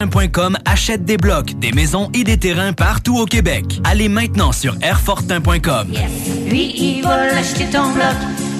Airfortin.com 0.00 0.56
achète 0.64 1.04
des 1.04 1.18
blocs, 1.18 1.58
des 1.58 1.72
maisons 1.72 2.10
et 2.14 2.24
des 2.24 2.38
terrains 2.38 2.72
partout 2.72 3.18
au 3.18 3.26
Québec. 3.26 3.80
Allez 3.84 4.08
maintenant 4.08 4.50
sur 4.52 4.74
Airfortin.com. 4.80 5.88
Lui, 6.48 6.72
il 6.74 7.02
va 7.02 7.26
l'acheter 7.26 7.66
ton 7.66 7.92
bloc. 7.92 8.16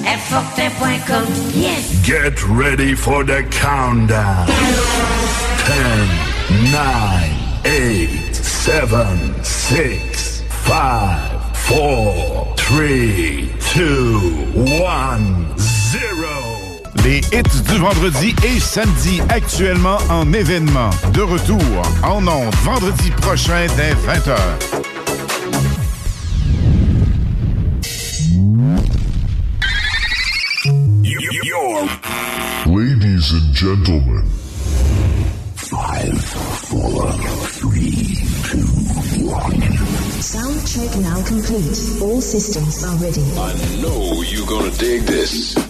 Airfortin.com. 0.07 1.25
Yes! 1.55 2.05
Get 2.05 2.35
ready 2.47 2.95
for 2.95 3.25
the 3.25 3.43
countdown. 3.51 4.47
10, 5.67 6.73
9, 6.73 6.83
8, 7.65 8.35
7, 8.35 8.85
6, 9.43 10.45
5, 10.67 10.77
4, 11.69 12.55
3, 12.57 12.79
2, 13.77 14.85
1, 14.85 15.57
0. 15.57 16.40
Les 17.05 17.21
hits 17.33 17.63
du 17.69 17.79
vendredi 17.79 18.35
et 18.45 18.61
samedi 18.61 19.21
actuellement 19.31 19.99
en 20.11 20.33
événement. 20.33 20.91
De 21.15 21.23
retour 21.23 21.59
en 22.03 22.27
ondes 22.27 22.55
vendredi 22.63 23.11
prochain 23.23 23.67
dès 23.77 23.93
20h. 23.93 24.37
Ladies 32.67 33.33
and 33.33 33.55
gentlemen. 33.55 34.25
Five, 35.57 36.23
four, 36.69 37.11
three, 37.49 38.17
two, 38.45 38.67
one. 39.27 39.61
Sound 40.21 40.67
check 40.67 40.97
now 41.01 41.23
complete. 41.25 42.03
All 42.03 42.21
systems 42.21 42.85
are 42.85 42.97
ready. 42.97 43.23
I 43.39 43.55
know 43.83 44.23
you're 44.23 44.47
gonna 44.47 44.71
dig 44.77 45.03
this. 45.07 45.70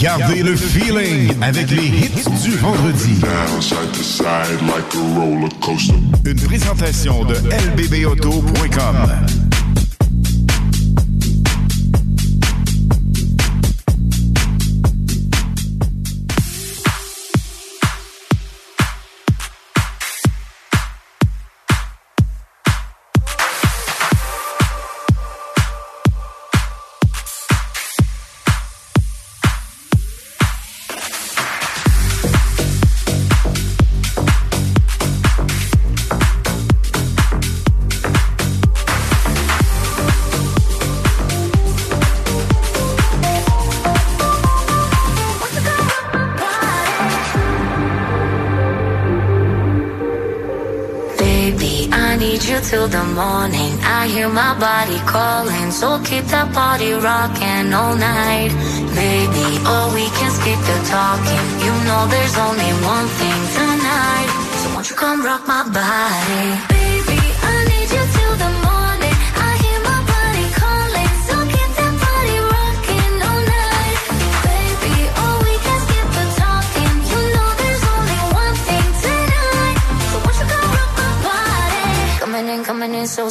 Gardez 0.00 0.42
le 0.42 0.56
feeling 0.56 1.30
avec 1.42 1.70
les 1.70 1.86
hits 1.86 2.24
du 2.42 2.56
vendredi. 2.56 3.20
Une 6.24 6.40
présentation 6.40 7.24
de 7.24 7.34
lbbauto.com. 7.34 9.53
body 54.64 54.98
calling, 55.04 55.70
so 55.70 56.00
keep 56.08 56.24
that 56.32 56.48
body 56.54 56.92
rocking 56.94 57.68
all 57.74 57.94
night. 57.94 58.48
Baby, 58.96 59.46
oh, 59.68 59.92
we 59.92 60.08
can 60.16 60.30
skip 60.38 60.60
the 60.68 60.78
talking. 60.88 61.44
You 61.64 61.74
know 61.86 62.02
there's 62.08 62.36
only 62.46 62.72
one 62.94 63.08
thing 63.20 63.40
tonight. 63.58 64.30
So 64.60 64.66
won't 64.72 64.88
you 64.88 64.96
come 64.96 65.22
rock 65.22 65.46
my 65.46 65.64
body? 65.68 66.73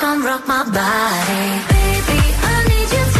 Come 0.00 0.24
rock 0.24 0.46
my 0.46 0.62
body? 0.62 1.46
Baby, 1.74 2.20
I 2.40 2.64
need 2.68 2.90
you 2.92 3.17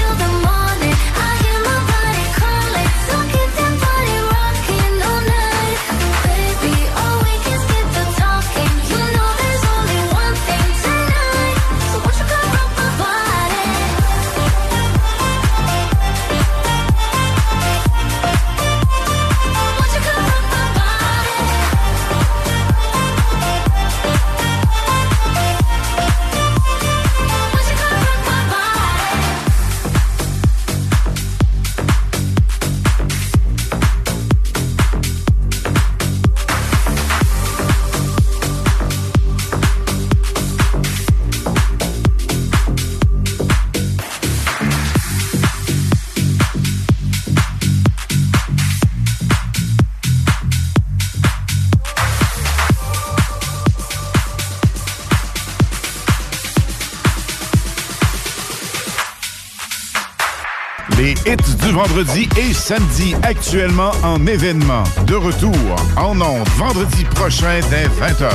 vendredi 61.79 62.29
et 62.37 62.53
samedi 62.53 63.15
actuellement 63.23 63.93
en 64.03 64.27
événement. 64.27 64.83
De 65.07 65.15
retour 65.15 65.55
en 65.97 66.21
ondes 66.21 66.49
vendredi 66.57 67.05
prochain 67.05 67.61
dès 67.71 67.87
20h. 67.87 68.29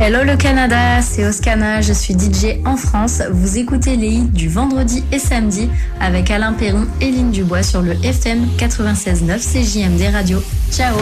Hello 0.00 0.24
le 0.24 0.36
Canada, 0.36 1.00
c'est 1.02 1.24
Oscana, 1.24 1.82
je 1.82 1.92
suis 1.92 2.14
DJ 2.14 2.58
en 2.66 2.76
France. 2.76 3.22
Vous 3.30 3.58
écoutez 3.58 3.94
les 3.94 4.08
hits 4.08 4.28
du 4.28 4.48
vendredi 4.48 5.04
et 5.12 5.20
samedi 5.20 5.70
avec 6.00 6.32
Alain 6.32 6.52
Perron 6.52 6.88
et 7.00 7.12
Lynn 7.12 7.30
Dubois 7.30 7.62
sur 7.62 7.80
le 7.80 7.92
FM 8.04 8.48
96.9 8.58 9.38
CJMD 9.38 10.12
Radio. 10.12 10.42
Ciao 10.72 10.96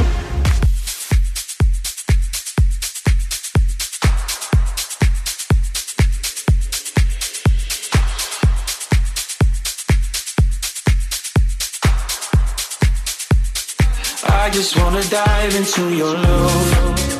just 14.60 14.76
wanna 14.76 15.02
dive 15.04 15.56
into 15.56 15.88
your 15.88 16.12
love. 16.12 17.19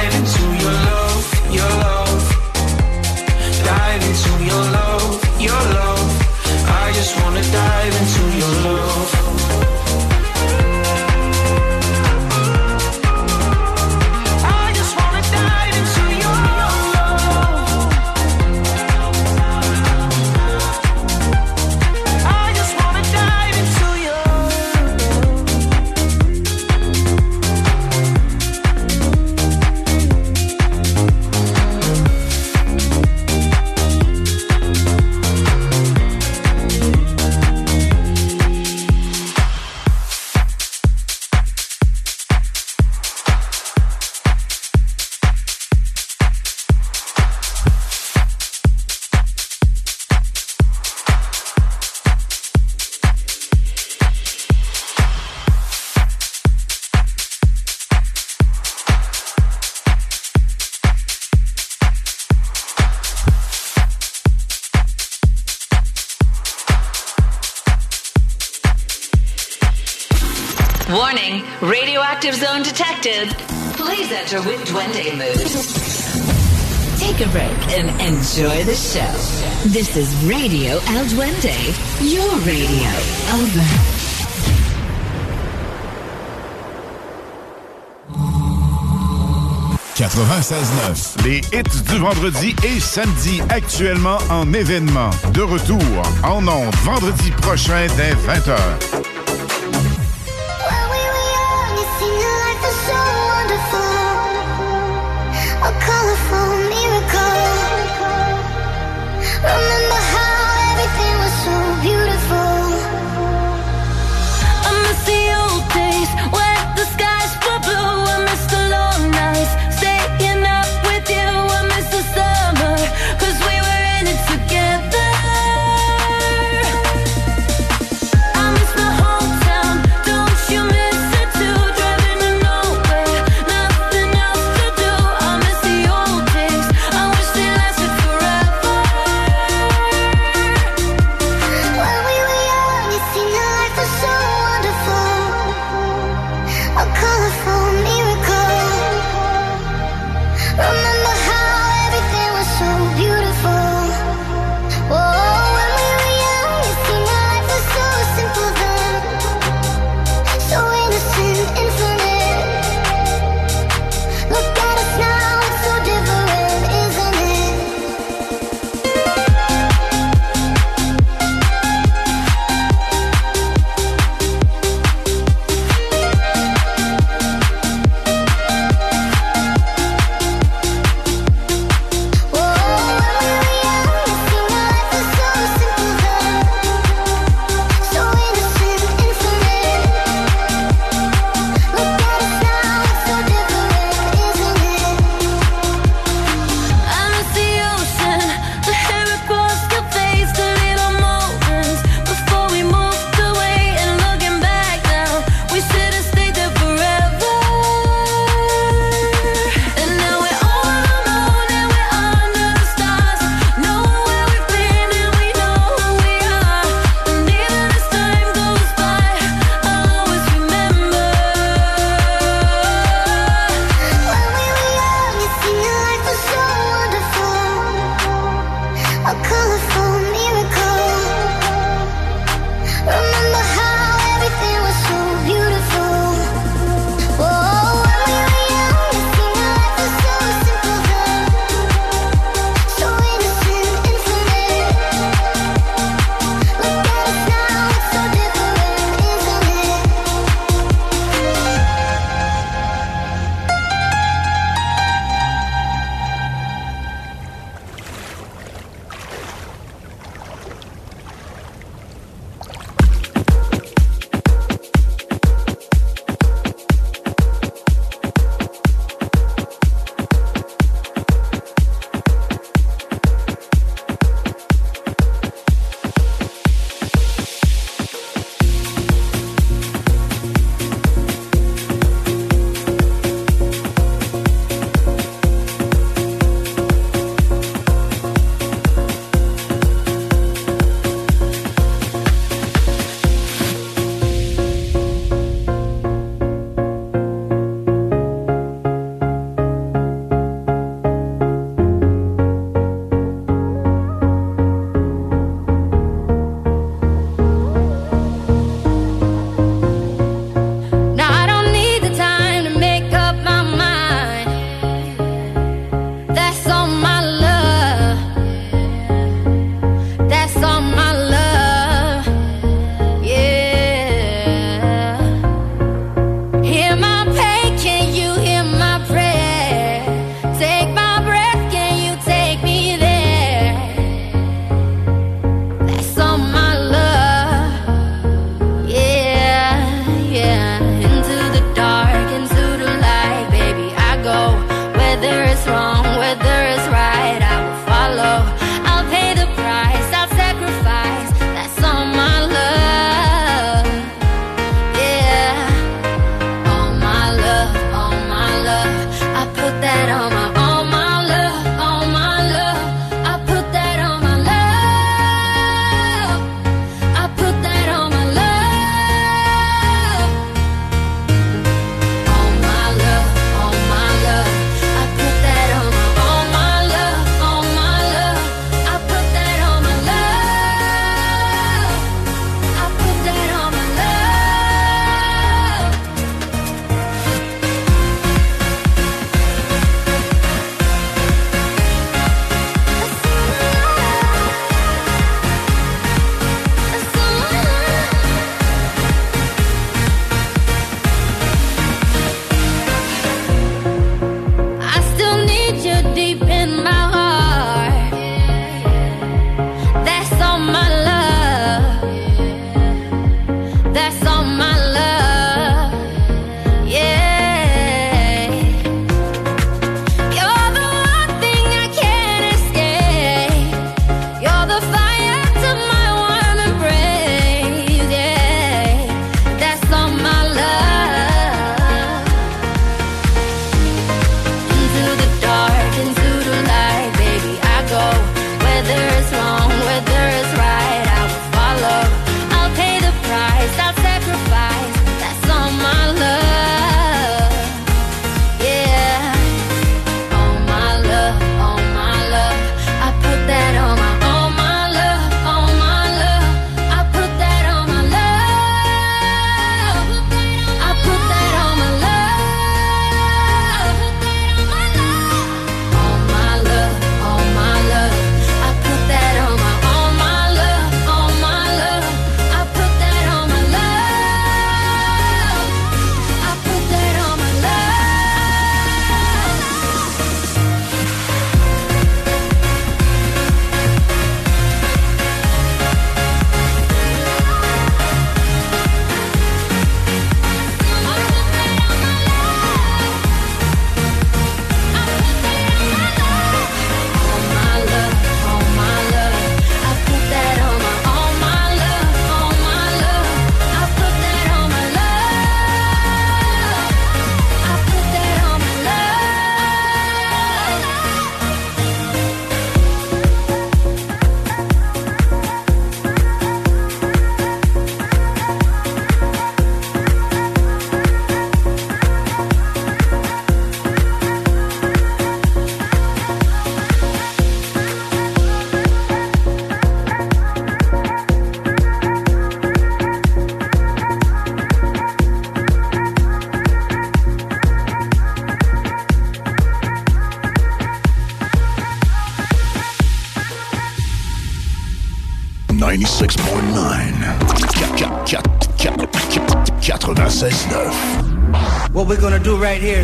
Duende 75.01 75.17
mood. 75.17 75.35
Take 76.99 77.25
a 77.25 77.29
break 77.29 77.77
and 77.77 77.89
enjoy 78.01 78.63
the 78.63 78.75
show. 78.75 79.01
This 79.69 79.95
is 79.97 80.13
Radio 80.25 80.79
El 80.89 81.05
Duende, 81.05 81.55
your 82.01 82.29
radio. 82.45 82.89
Over. 83.33 83.65
96.9. 89.95 91.23
Les 91.23 91.41
hits 91.51 91.83
du 91.89 91.97
vendredi 91.97 92.55
et 92.63 92.79
samedi 92.79 93.41
actuellement 93.49 94.17
en 94.29 94.51
événement. 94.53 95.09
De 95.33 95.41
retour 95.41 95.79
en 96.23 96.47
ondes 96.47 96.75
vendredi 96.83 97.31
prochain 97.31 97.87
dès 97.97 98.13
20h. 98.13 99.20
a 105.63 105.71
colorful 105.79 106.49
miracle. 106.69 107.51
Remember 109.43 110.00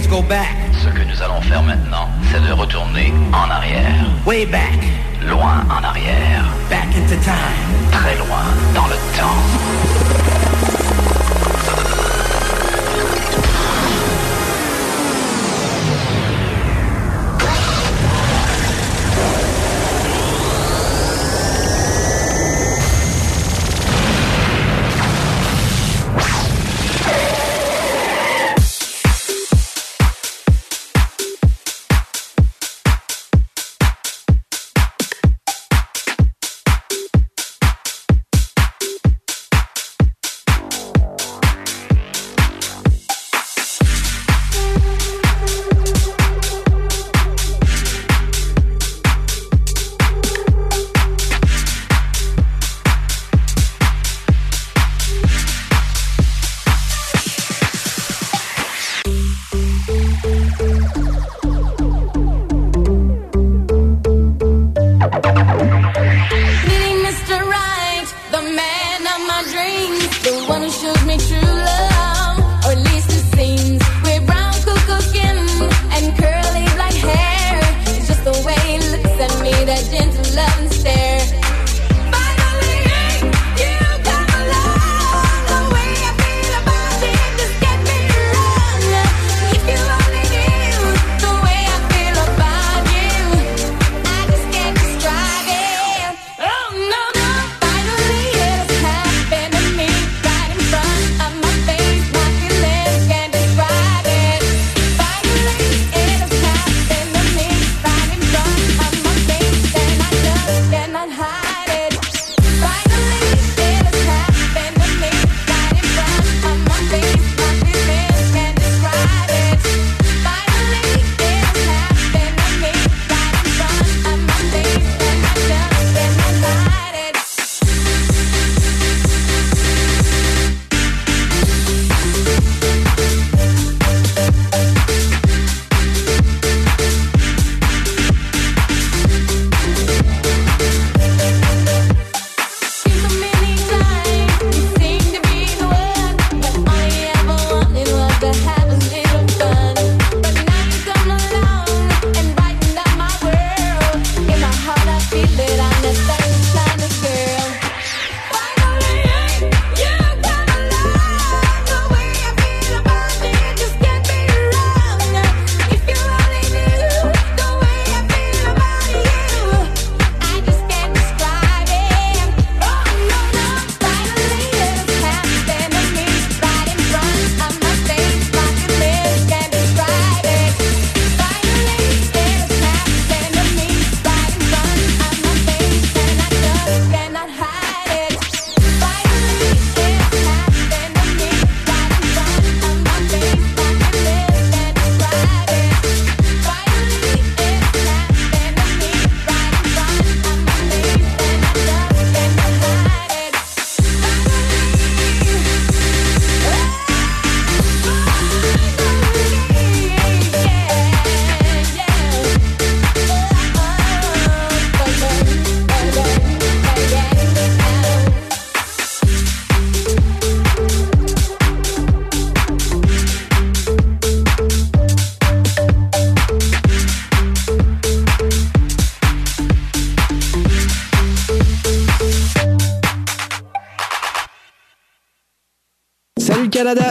go 0.09 0.21
back. 0.21 0.46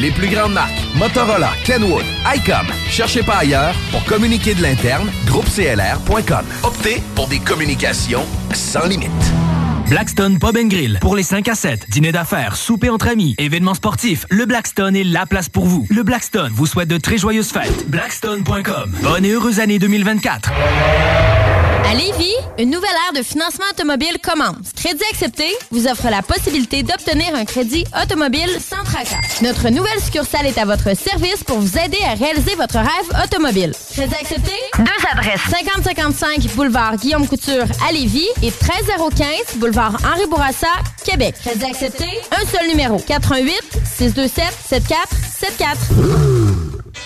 Les 0.00 0.12
plus 0.12 0.28
grandes 0.28 0.52
marques, 0.52 0.78
Motorola, 0.94 1.50
Kenwood, 1.64 2.04
ICOM. 2.24 2.66
Cherchez 2.88 3.24
pas 3.24 3.38
ailleurs 3.38 3.74
pour 3.90 4.04
communiquer 4.04 4.54
de 4.54 4.62
l'interne, 4.62 5.10
groupeclr.com. 5.26 6.44
Optez 6.62 7.02
pour 7.16 7.26
des 7.26 7.40
communications 7.40 8.24
sans 8.54 8.86
limite. 8.86 9.10
Blackstone 9.88 10.38
Pub 10.38 10.56
and 10.56 10.68
Grill. 10.68 10.98
Pour 11.00 11.16
les 11.16 11.24
5 11.24 11.48
à 11.48 11.54
7, 11.56 11.88
dîner 11.88 12.12
d'affaires, 12.12 12.54
souper 12.56 12.90
entre 12.90 13.08
amis, 13.08 13.34
événements 13.38 13.74
sportifs, 13.74 14.24
le 14.30 14.46
Blackstone 14.46 14.94
est 14.94 15.02
la 15.02 15.26
place 15.26 15.48
pour 15.48 15.64
vous. 15.64 15.84
Le 15.90 16.04
Blackstone 16.04 16.52
vous 16.54 16.66
souhaite 16.66 16.88
de 16.88 16.98
très 16.98 17.18
joyeuses 17.18 17.50
fêtes. 17.50 17.88
Blackstone.com. 17.88 18.94
Bonne 19.02 19.24
et 19.24 19.30
heureuse 19.32 19.58
année 19.58 19.80
2024. 19.80 20.52
À 21.90 21.94
Lévis, 21.94 22.34
une 22.58 22.68
nouvelle 22.68 22.90
ère 23.06 23.18
de 23.18 23.24
financement 23.24 23.64
automobile 23.72 24.18
commence. 24.22 24.72
Crédit 24.76 25.04
accepté 25.10 25.46
vous 25.70 25.86
offre 25.86 26.10
la 26.10 26.20
possibilité 26.20 26.82
d'obtenir 26.82 27.34
un 27.34 27.46
crédit 27.46 27.84
automobile. 28.02 28.50
Notre 29.40 29.68
nouvelle 29.68 30.00
succursale 30.00 30.46
est 30.46 30.58
à 30.58 30.64
votre 30.64 30.96
service 30.96 31.44
pour 31.46 31.58
vous 31.60 31.78
aider 31.78 31.98
à 32.04 32.14
réaliser 32.14 32.56
votre 32.56 32.76
rêve 32.78 33.24
automobile. 33.24 33.72
Crédit 33.92 34.14
accepté? 34.14 34.50
Deux 34.78 35.06
adresses. 35.12 35.40
5055 35.50 36.54
boulevard 36.56 36.96
Guillaume 36.96 37.28
Couture 37.28 37.64
à 37.88 37.92
Lévis 37.92 38.26
et 38.42 38.50
13015 38.50 39.56
boulevard 39.56 39.96
Henri 40.04 40.26
Bourassa, 40.28 40.66
Québec. 41.04 41.36
Crédit 41.44 41.66
accepté? 41.66 42.06
Un 42.32 42.44
seul 42.46 42.66
numéro. 42.68 42.98
88 42.98 43.54
627 43.96 44.44
7474. 44.68 45.78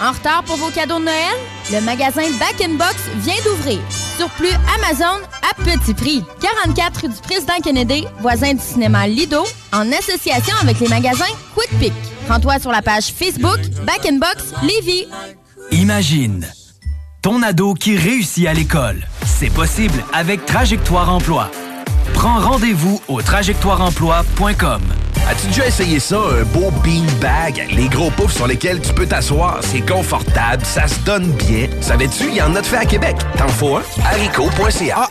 En 0.01 0.13
retard 0.13 0.43
pour 0.45 0.57
vos 0.57 0.71
cadeaux 0.71 0.99
de 1.01 1.05
Noël? 1.05 1.37
Le 1.71 1.81
magasin 1.83 2.23
Back 2.41 2.63
in 2.65 2.75
Box 2.77 2.97
vient 3.17 3.35
d'ouvrir. 3.45 3.79
Surplus 4.17 4.55
Amazon 4.81 5.21
à 5.51 5.55
petit 5.63 5.93
prix. 5.93 6.25
44 6.41 7.03
rue 7.03 7.09
du 7.09 7.21
Président 7.21 7.61
Kennedy, 7.63 8.07
voisin 8.21 8.55
du 8.55 8.63
cinéma 8.63 9.07
Lido, 9.07 9.45
en 9.73 9.93
association 9.93 10.55
avec 10.63 10.81
les 10.81 10.89
magasins 10.89 11.25
Quick 11.55 11.79
Pick. 11.79 11.93
Rends-toi 12.33 12.59
sur 12.61 12.73
la 12.73 12.81
page 12.81 13.13
Facebook 13.13 13.61
Back 13.85 14.07
in 14.11 14.17
Box 14.17 14.55
Lévis. 14.63 15.07
Imagine 15.71 16.47
ton 17.21 17.43
ado 17.43 17.75
qui 17.75 17.95
réussit 17.95 18.47
à 18.47 18.55
l'école. 18.55 19.07
C'est 19.27 19.53
possible 19.53 20.03
avec 20.15 20.47
Trajectoire 20.47 21.13
Emploi. 21.13 21.51
Prends 22.15 22.41
rendez-vous 22.41 23.03
au 23.09 23.21
trajectoireemploi.com. 23.21 24.81
As-tu 25.29 25.49
déjà 25.49 25.67
essayé 25.67 26.01
ça, 26.01 26.17
un 26.17 26.45
beau 26.45 26.71
beanbag? 26.83 27.69
Les 27.71 27.89
gros 27.91 28.11
poufs 28.11 28.33
sur 28.33 28.47
lesquels 28.47 28.81
tu 28.81 28.95
peux 28.95 29.07
t'asseoir, 29.07 29.59
c'est 29.61 29.87
confortable, 29.87 30.65
ça 30.65 30.89
se 30.89 31.01
donne 31.01 31.31
bien. 31.33 31.69
Savais-tu, 31.83 32.29
il 32.29 32.37
y 32.37 32.41
en 32.41 32.57
a 32.57 32.63
de 32.63 32.67
fait 32.67 32.79
à 32.79 32.87
Québec. 32.87 33.17
T'en 33.37 33.49
faut 33.49 33.77
un? 33.77 33.83
haricot.ca. 34.07 35.11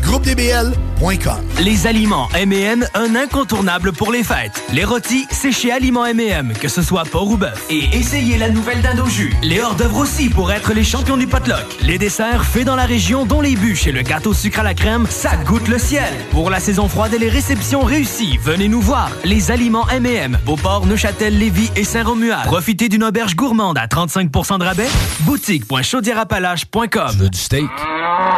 GroupeDBL.com 0.00 1.36
Les 1.60 1.86
aliments 1.86 2.28
M&M, 2.34 2.86
un 2.94 3.14
incontournable 3.16 3.92
pour 3.92 4.12
les 4.12 4.22
fêtes. 4.22 4.62
Les 4.72 4.84
rôtis, 4.84 5.26
c'est 5.30 5.52
chez 5.52 5.72
Aliments 5.72 6.06
M&M, 6.06 6.52
que 6.60 6.68
ce 6.68 6.82
soit 6.82 7.04
porc 7.04 7.30
ou 7.30 7.36
bœuf. 7.36 7.64
Et 7.70 7.96
essayez 7.96 8.38
la 8.38 8.48
nouvelle 8.50 8.82
dinde 8.82 9.00
au 9.00 9.08
jus. 9.08 9.34
Les 9.42 9.60
hors-d'œuvre 9.60 9.98
aussi 9.98 10.28
pour 10.28 10.52
être 10.52 10.72
les 10.72 10.84
champions 10.84 11.16
du 11.16 11.26
potluck. 11.26 11.64
Les 11.82 11.98
desserts 11.98 12.44
faits 12.44 12.64
dans 12.64 12.76
la 12.76 12.86
région, 12.86 13.24
dont 13.26 13.40
les 13.40 13.56
bûches 13.56 13.86
et 13.86 13.92
le 13.92 14.02
gâteau 14.02 14.34
sucre 14.34 14.60
à 14.60 14.62
la 14.62 14.74
crème, 14.74 15.06
ça 15.08 15.36
goûte 15.36 15.68
le 15.68 15.78
ciel. 15.78 16.12
Pour 16.30 16.50
la 16.50 16.60
saison 16.60 16.88
froide 16.88 17.14
et 17.14 17.18
les 17.18 17.28
réceptions 17.28 17.80
réussies, 17.82 18.38
venez 18.42 18.68
nous 18.68 18.80
voir. 18.80 19.10
Les 19.24 19.50
aliments 19.50 19.88
M&M, 19.88 20.38
Beauport, 20.44 20.86
Neuchâtel, 20.86 21.38
Lévis 21.38 21.70
et 21.76 21.84
Saint-Romuald. 21.84 22.44
Profitez 22.44 22.88
d'une 22.88 23.04
auberge 23.04 23.36
gourmande 23.36 23.78
à 23.78 23.86
35% 23.86 24.58
de 24.58 24.64
rabais. 24.64 24.88
Boutique.chaudièrapalache.com. 25.20 27.10
Tu 27.12 27.16
veux 27.18 27.30
du 27.30 27.38
steak? 27.38 27.68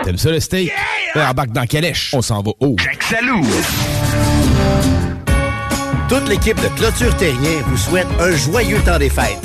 T'aimes 0.05 0.19
ça 0.19 0.31
le 0.31 0.41
steak? 0.41 0.67
Yeah! 1.15 1.33
Dans 1.53 1.67
Calèche. 1.67 2.13
On 2.15 2.23
s'en 2.23 2.43
va 2.43 2.53
haut. 2.61 2.77
Salut! 3.01 3.45
Toute 6.09 6.29
l'équipe 6.29 6.61
de 6.61 6.69
Clôture 6.77 7.17
Terrien 7.17 7.61
vous 7.67 7.77
souhaite 7.77 8.07
un 8.21 8.33
joyeux 8.37 8.81
temps 8.85 8.99
des 8.99 9.09
fêtes. 9.09 9.41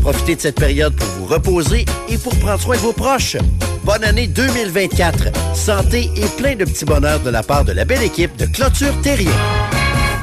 Profitez 0.00 0.36
de 0.36 0.40
cette 0.40 0.56
période 0.56 0.94
pour 0.96 1.06
vous 1.06 1.26
reposer 1.26 1.84
et 2.08 2.18
pour 2.18 2.36
prendre 2.38 2.60
soin 2.60 2.76
de 2.76 2.80
vos 2.80 2.92
proches. 2.92 3.36
Bonne 3.84 4.04
année 4.04 4.26
2024. 4.26 5.28
Santé 5.54 6.10
et 6.16 6.26
plein 6.36 6.56
de 6.56 6.64
petits 6.64 6.84
bonheurs 6.84 7.20
de 7.20 7.30
la 7.30 7.42
part 7.42 7.64
de 7.64 7.72
la 7.72 7.84
belle 7.84 8.02
équipe 8.02 8.36
de 8.36 8.46
Clôture 8.46 8.98
Terrien. 9.02 9.30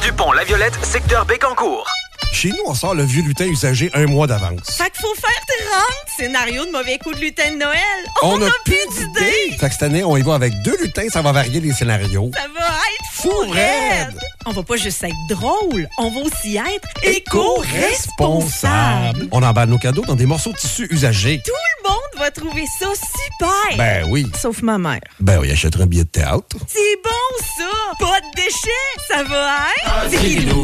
du 0.00 0.12
pont 0.12 0.32
La 0.32 0.44
Violette, 0.44 0.78
secteur 0.84 1.24
Bécancourt. 1.24 1.86
Chez 2.32 2.48
nous, 2.50 2.62
on 2.66 2.74
sort 2.74 2.94
le 2.94 3.04
vieux 3.04 3.22
lutin 3.22 3.46
usagé 3.46 3.90
un 3.94 4.04
mois 4.06 4.26
d'avance. 4.26 4.70
Fait 4.76 4.90
qu'il 4.90 5.00
faut 5.00 5.14
faire 5.14 5.30
30 5.70 5.82
scénarios 6.16 6.64
de 6.66 6.70
mauvais 6.70 6.98
coups 6.98 7.16
de 7.16 7.20
lutin 7.22 7.50
de 7.52 7.56
Noël. 7.58 7.78
On, 8.22 8.40
a 8.40 8.46
a 8.46 8.50
plus 8.64 8.76
d'idées. 8.96 9.56
Fait 9.58 9.66
que 9.68 9.72
cette 9.72 9.82
année, 9.82 10.04
on 10.04 10.16
y 10.16 10.22
va 10.22 10.34
avec 10.34 10.52
deux 10.62 10.76
lutins, 10.80 11.08
ça 11.08 11.20
va 11.22 11.32
varier 11.32 11.58
les 11.60 11.72
scénarios. 11.72 12.30
Ça 12.34 12.46
va 12.56 12.66
être 12.66 13.10
fou 13.12 13.32
raide. 13.50 14.16
On 14.46 14.52
va 14.52 14.62
pas 14.62 14.76
juste 14.76 15.02
être 15.02 15.16
drôle, 15.28 15.88
on 15.98 16.10
va 16.10 16.20
aussi 16.20 16.56
être 16.56 16.88
éco-responsable. 17.02 19.26
On 19.32 19.42
emballe 19.42 19.68
nos 19.68 19.78
cadeaux 19.78 20.04
dans 20.06 20.14
des 20.14 20.26
morceaux 20.26 20.52
de 20.52 20.56
tissu 20.56 20.86
usagés. 20.90 21.42
Tout 21.44 21.50
le 21.52 21.82
monde 21.90 21.98
va 22.18 22.30
trouver 22.30 22.64
ça 22.78 22.86
super. 22.94 23.76
Ben 23.76 24.06
oui. 24.08 24.26
Sauf 24.40 24.62
ma 24.62 24.78
mère. 24.78 25.00
Ben 25.20 25.38
oui, 25.40 25.50
achèterait 25.50 25.82
un 25.82 25.86
billet 25.86 26.04
de 26.04 26.08
théâtre. 26.08 26.56
C'est 26.66 26.96
bon 27.02 27.10
ça. 27.58 27.64
Pas 27.98 28.20
de 28.20 28.26
déchets, 28.36 28.94
ça 29.08 29.24
va 29.24 29.66
être. 29.76 30.08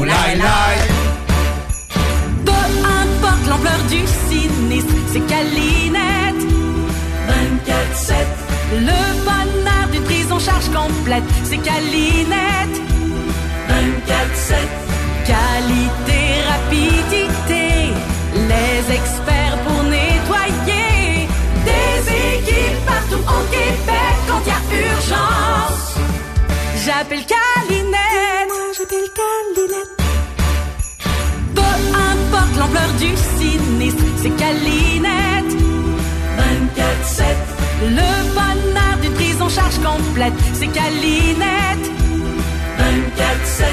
Lai. 0.05 0.37
Peu 2.55 2.67
importe 3.03 3.47
l'ampleur 3.49 3.81
du 3.89 4.01
sinistre, 4.29 4.95
c'est 5.13 5.27
Calinette. 5.27 6.43
24-7. 7.29 8.15
Le 8.73 9.01
bonheur 9.29 9.89
d'une 9.93 10.03
prise 10.05 10.31
en 10.33 10.39
charge 10.39 10.69
complète, 10.71 11.25
c'est 11.45 11.59
Calinette. 11.59 12.77
24-7. 13.69 14.55
Qualité, 15.27 16.21
rapidité, 16.53 17.67
les 18.51 18.95
experts 18.95 19.59
pour 19.67 19.83
nettoyer. 19.85 21.29
Des 21.69 21.95
équipes 22.37 22.81
partout 22.87 23.23
au 23.37 23.43
Québec 23.51 24.17
quand 24.29 24.41
il 24.45 24.49
y 24.49 24.53
a 24.53 24.91
urgence. 24.91 25.97
J'appelle 26.85 27.25
Calinette. 27.25 28.49
Moi, 28.49 28.73
j'appelle 28.77 29.09
Calinette. 29.19 30.04
L'ampleur 32.59 32.93
du 32.99 33.11
sinistre, 33.39 34.03
c'est 34.17 34.31
Calinette. 34.31 35.53
24-7. 36.39 37.25
Le 37.83 38.11
bonheur 38.35 38.97
d'une 39.03 39.13
prise 39.13 39.41
en 39.41 39.49
charge 39.49 39.79
complète, 39.79 40.33
c'est 40.53 40.69
Calinette. 40.69 41.91
24-7. 42.79 43.65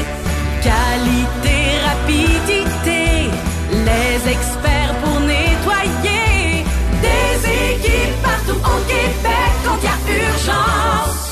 Qualité, 0.62 1.58
rapidité, 1.90 3.30
les 3.72 4.32
experts 4.32 4.96
pour 5.04 5.20
nettoyer. 5.22 6.66
Des 7.02 7.34
équipes 7.50 8.22
partout 8.24 8.60
au 8.60 8.80
Québec 8.88 9.52
quand 9.66 9.78
il 9.82 9.86
y 9.86 9.88
a 9.88 10.28
urgence. 10.28 11.31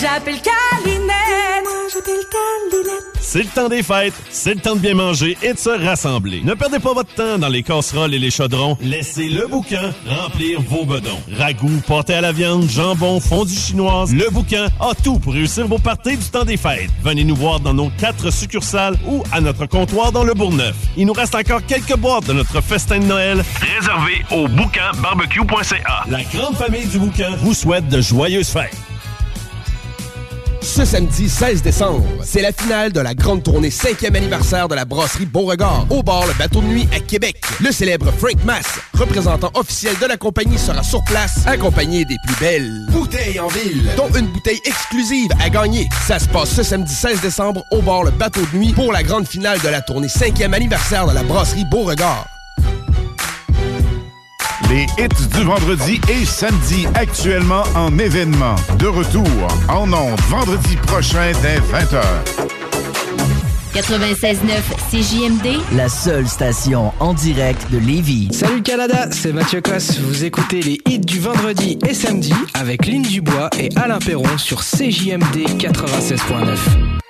J'appelle 0.00 0.40
Calinette. 0.40 1.62
Moi, 1.62 1.72
j'appelle 1.92 2.24
Calinette. 2.30 3.04
C'est 3.20 3.42
le 3.42 3.48
temps 3.48 3.68
des 3.68 3.82
fêtes, 3.82 4.14
c'est 4.30 4.54
le 4.54 4.60
temps 4.60 4.74
de 4.74 4.80
bien 4.80 4.94
manger 4.94 5.36
et 5.42 5.52
de 5.52 5.58
se 5.58 5.68
rassembler. 5.68 6.40
Ne 6.42 6.54
perdez 6.54 6.78
pas 6.78 6.94
votre 6.94 7.12
temps 7.14 7.36
dans 7.38 7.48
les 7.48 7.62
casseroles 7.62 8.14
et 8.14 8.18
les 8.18 8.30
chaudrons. 8.30 8.78
Laissez 8.80 9.28
le 9.28 9.46
bouquin 9.46 9.92
remplir 10.08 10.60
vos 10.62 10.86
bedons. 10.86 11.20
Ragoût, 11.36 11.82
pâté 11.86 12.14
à 12.14 12.22
la 12.22 12.32
viande, 12.32 12.68
jambon, 12.68 13.20
fondue 13.20 13.54
chinoise, 13.54 14.14
le 14.14 14.30
bouquin 14.30 14.68
a 14.80 14.94
tout 14.94 15.18
pour 15.18 15.34
réussir 15.34 15.68
vos 15.68 15.78
parties 15.78 16.16
du 16.16 16.24
temps 16.24 16.44
des 16.44 16.56
fêtes. 16.56 16.90
Venez 17.02 17.24
nous 17.24 17.36
voir 17.36 17.60
dans 17.60 17.74
nos 17.74 17.90
quatre 17.90 18.32
succursales 18.32 18.96
ou 19.06 19.22
à 19.32 19.40
notre 19.42 19.66
comptoir 19.66 20.12
dans 20.12 20.24
le 20.24 20.32
Bourgneuf. 20.32 20.74
Il 20.96 21.06
nous 21.06 21.12
reste 21.12 21.34
encore 21.34 21.64
quelques 21.66 21.96
boîtes 21.96 22.26
de 22.26 22.32
notre 22.32 22.62
festin 22.62 23.00
de 23.00 23.04
Noël 23.04 23.44
réservé 23.60 24.24
au 24.30 24.48
bouquinbarbecue.ca. 24.48 26.04
La 26.08 26.22
grande 26.22 26.56
famille 26.56 26.86
du 26.86 26.98
bouquin 26.98 27.36
vous 27.36 27.52
souhaite 27.54 27.86
de 27.88 28.00
joyeuses 28.00 28.48
fêtes. 28.48 28.76
Ce 30.62 30.84
samedi 30.84 31.28
16 31.28 31.62
décembre, 31.62 32.04
c'est 32.22 32.42
la 32.42 32.52
finale 32.52 32.92
de 32.92 33.00
la 33.00 33.14
grande 33.14 33.42
tournée 33.42 33.70
5e 33.70 34.14
anniversaire 34.14 34.68
de 34.68 34.74
la 34.74 34.84
brasserie 34.84 35.24
Beauregard, 35.26 35.86
au 35.90 36.02
bar 36.02 36.26
Le 36.26 36.34
Bateau 36.34 36.60
de 36.60 36.66
Nuit 36.66 36.88
à 36.94 37.00
Québec. 37.00 37.40
Le 37.60 37.72
célèbre 37.72 38.12
Frank 38.18 38.44
Mass, 38.44 38.66
représentant 38.94 39.50
officiel 39.54 39.94
de 40.00 40.06
la 40.06 40.16
compagnie, 40.16 40.58
sera 40.58 40.82
sur 40.82 41.02
place, 41.04 41.46
accompagné 41.46 42.04
des 42.04 42.16
plus 42.26 42.36
belles 42.40 42.86
bouteilles 42.90 43.40
en 43.40 43.48
ville, 43.48 43.88
dont 43.96 44.10
une 44.10 44.26
bouteille 44.26 44.60
exclusive 44.64 45.30
à 45.42 45.48
gagner. 45.48 45.88
Ça 46.06 46.18
se 46.18 46.28
passe 46.28 46.50
ce 46.50 46.62
samedi 46.62 46.94
16 46.94 47.20
décembre 47.20 47.64
au 47.70 47.80
bar 47.80 48.04
Le 48.04 48.10
Bateau 48.10 48.42
de 48.52 48.58
Nuit 48.58 48.72
pour 48.72 48.92
la 48.92 49.02
grande 49.02 49.26
finale 49.26 49.60
de 49.60 49.68
la 49.68 49.80
tournée 49.80 50.08
5e 50.08 50.52
anniversaire 50.52 51.06
de 51.06 51.14
la 51.14 51.22
brasserie 51.22 51.64
Beauregard. 51.64 52.26
Les 54.70 54.86
hits 54.98 55.26
du 55.36 55.42
vendredi 55.42 56.00
et 56.08 56.24
samedi 56.24 56.86
actuellement 56.94 57.64
en 57.74 57.98
événement. 57.98 58.54
De 58.78 58.86
retour 58.86 59.26
en 59.68 59.92
ondes 59.92 60.20
vendredi 60.28 60.76
prochain 60.76 61.32
dès 61.42 61.58
20h. 61.58 62.00
96.9 63.74 64.38
CJMD, 64.90 65.60
La 65.76 65.88
seule 65.88 66.28
station 66.28 66.92
en 67.00 67.14
direct 67.14 67.68
de 67.72 67.78
Lévis. 67.78 68.28
Salut 68.32 68.62
Canada, 68.62 69.08
c'est 69.10 69.32
Mathieu 69.32 69.60
Cosse. 69.60 69.98
Vous 69.98 70.24
écoutez 70.24 70.62
les 70.62 70.80
hits 70.86 71.00
du 71.00 71.18
vendredi 71.18 71.76
et 71.88 71.94
samedi 71.94 72.32
avec 72.54 72.86
Lynn 72.86 73.02
Dubois 73.02 73.50
et 73.58 73.70
Alain 73.74 73.98
Perron 73.98 74.38
sur 74.38 74.60
CJMD 74.60 75.48
96.9. 75.58 77.09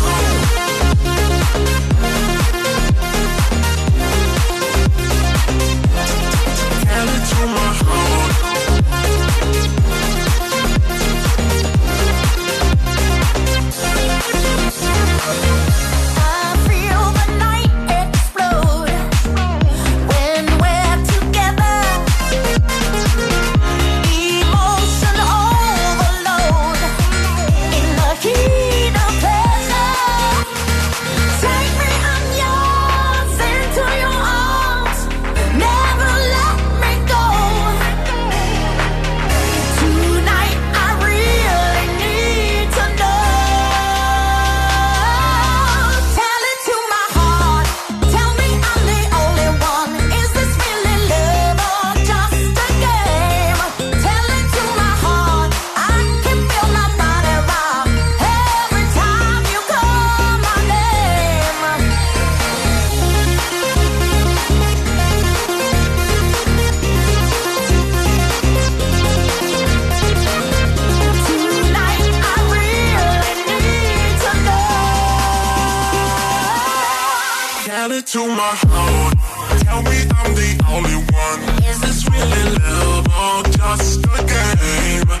To 78.11 78.27
my 78.27 78.53
heart. 78.67 79.17
Tell 79.63 79.81
me 79.83 80.03
I'm 80.19 80.35
the 80.35 80.51
only 80.67 80.95
one. 81.15 81.63
Is 81.63 81.79
this 81.79 82.03
really 82.11 82.59
love 82.59 83.07
or 83.07 83.43
just 83.51 84.03
a 84.05 84.25
game? 84.25 85.20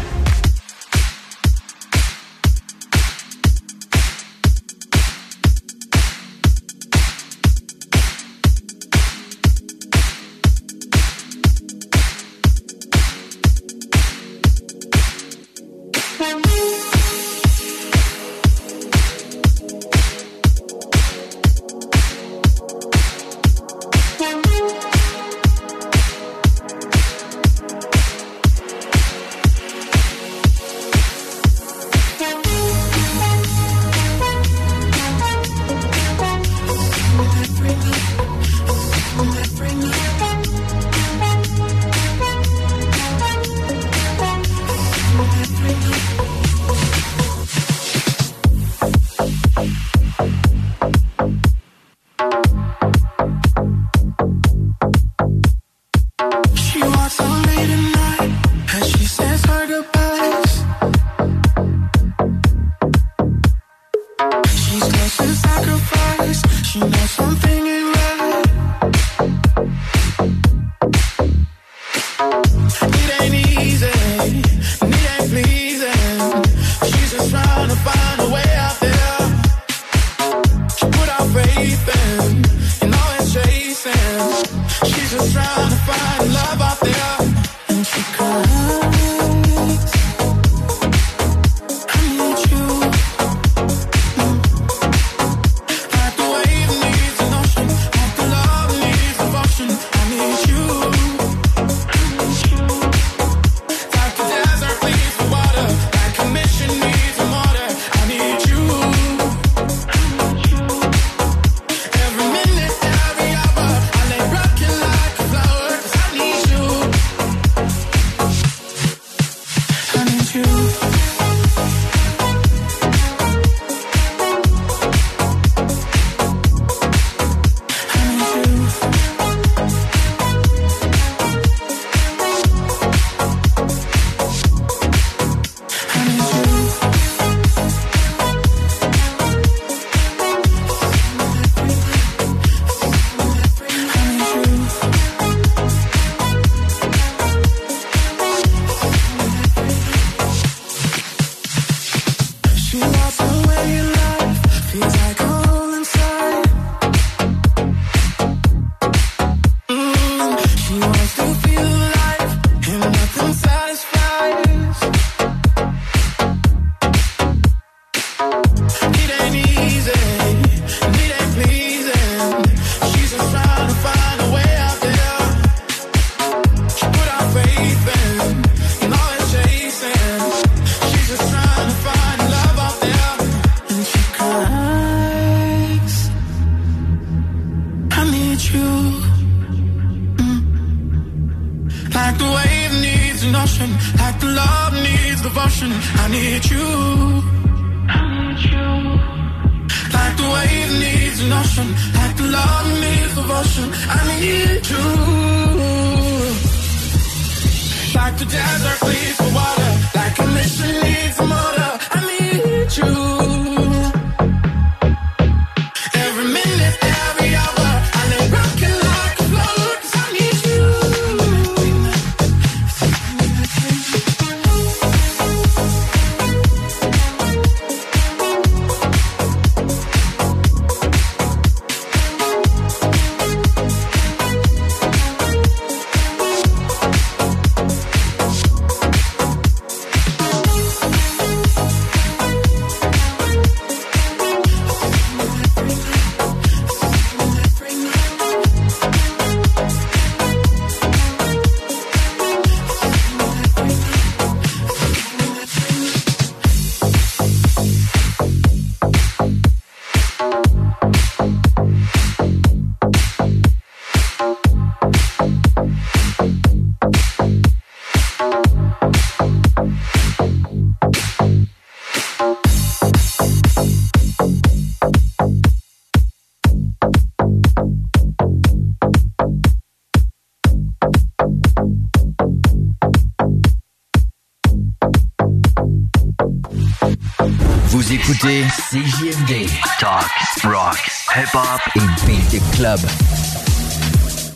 écoutez 288.21 288.45
CJMD. 288.69 289.49
Talk, 289.79 290.11
rock, 290.43 290.91
hip-hop 291.15 291.61
et 291.75 291.79
beat 292.05 292.41
club. 292.55 292.79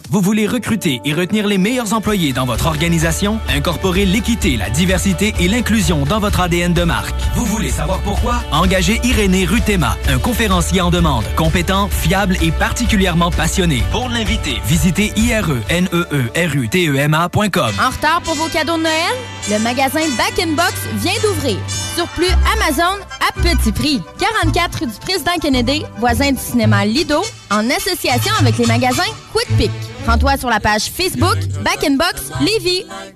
Vous 0.09 0.21
voulez 0.21 0.47
recruter 0.47 1.01
et 1.03 1.13
retenir 1.13 1.45
les 1.45 1.57
meilleurs 1.57 1.91
employés 1.93 2.31
dans 2.31 2.45
votre 2.45 2.67
organisation? 2.67 3.39
Incorporez 3.49 4.05
l'équité, 4.05 4.55
la 4.55 4.69
diversité 4.69 5.33
et 5.39 5.47
l'inclusion 5.47 6.05
dans 6.05 6.19
votre 6.19 6.39
ADN 6.39 6.73
de 6.73 6.83
marque. 6.83 7.15
Vous 7.35 7.45
voulez 7.45 7.69
savoir 7.69 7.99
pourquoi? 7.99 8.41
Engagez 8.51 8.99
Irénée 9.03 9.45
Rutema, 9.45 9.97
un 10.07 10.19
conférencier 10.19 10.81
en 10.81 10.89
demande, 10.89 11.25
compétent, 11.35 11.89
fiable 11.89 12.37
et 12.41 12.51
particulièrement 12.51 13.29
passionné. 13.29 13.83
Pour 13.91 14.09
l'inviter, 14.09 14.59
visitez 14.65 15.11
ireneerutema.com. 15.17 17.73
En 17.79 17.89
retard 17.89 18.21
pour 18.21 18.35
vos 18.35 18.47
cadeaux 18.47 18.77
de 18.77 18.83
Noël? 18.83 19.13
Le 19.49 19.59
magasin 19.59 19.99
Back 20.17 20.39
in 20.39 20.53
Box 20.53 20.73
vient 20.95 21.19
d'ouvrir. 21.23 21.57
Surplus 21.95 22.31
Amazon 22.53 22.95
à 23.27 23.31
petit 23.41 23.71
prix. 23.71 24.01
44 24.19 24.79
rue 24.79 24.87
du 24.87 24.99
Président 24.99 25.37
Kennedy, 25.41 25.83
voisin 25.97 26.31
du 26.31 26.39
cinéma 26.39 26.85
Lido, 26.85 27.21
en 27.51 27.69
association 27.69 28.33
avec 28.39 28.57
les 28.57 28.65
magasins 28.65 29.03
Quick 29.33 29.57
Pick. 29.57 29.71
Rends-toi 30.07 30.37
sur 30.37 30.49
la 30.49 30.59
page 30.59 30.83
Facebook 30.83 31.37
Back 31.63 31.83
in 31.83 31.95
Box 31.95 32.31
Lévis. 32.41 32.85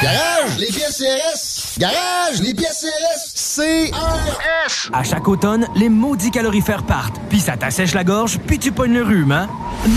Garage, 0.00 0.58
les 0.58 0.66
pièces 0.66 0.98
CRS. 0.98 1.78
Garage, 1.78 2.40
les 2.40 2.54
pièces 2.54 2.86
CRS. 2.86 3.60
CRS. 3.64 4.90
À 4.92 5.02
chaque 5.02 5.26
automne, 5.26 5.66
les 5.74 5.88
maudits 5.88 6.30
calorifères 6.30 6.84
partent, 6.84 7.20
puis 7.28 7.40
ça 7.40 7.56
t'assèche 7.56 7.94
la 7.94 8.04
gorge, 8.04 8.38
puis 8.46 8.60
tu 8.60 8.70
pognes 8.70 8.94
le 8.94 9.02
rhume, 9.02 9.32
hein? 9.32 9.48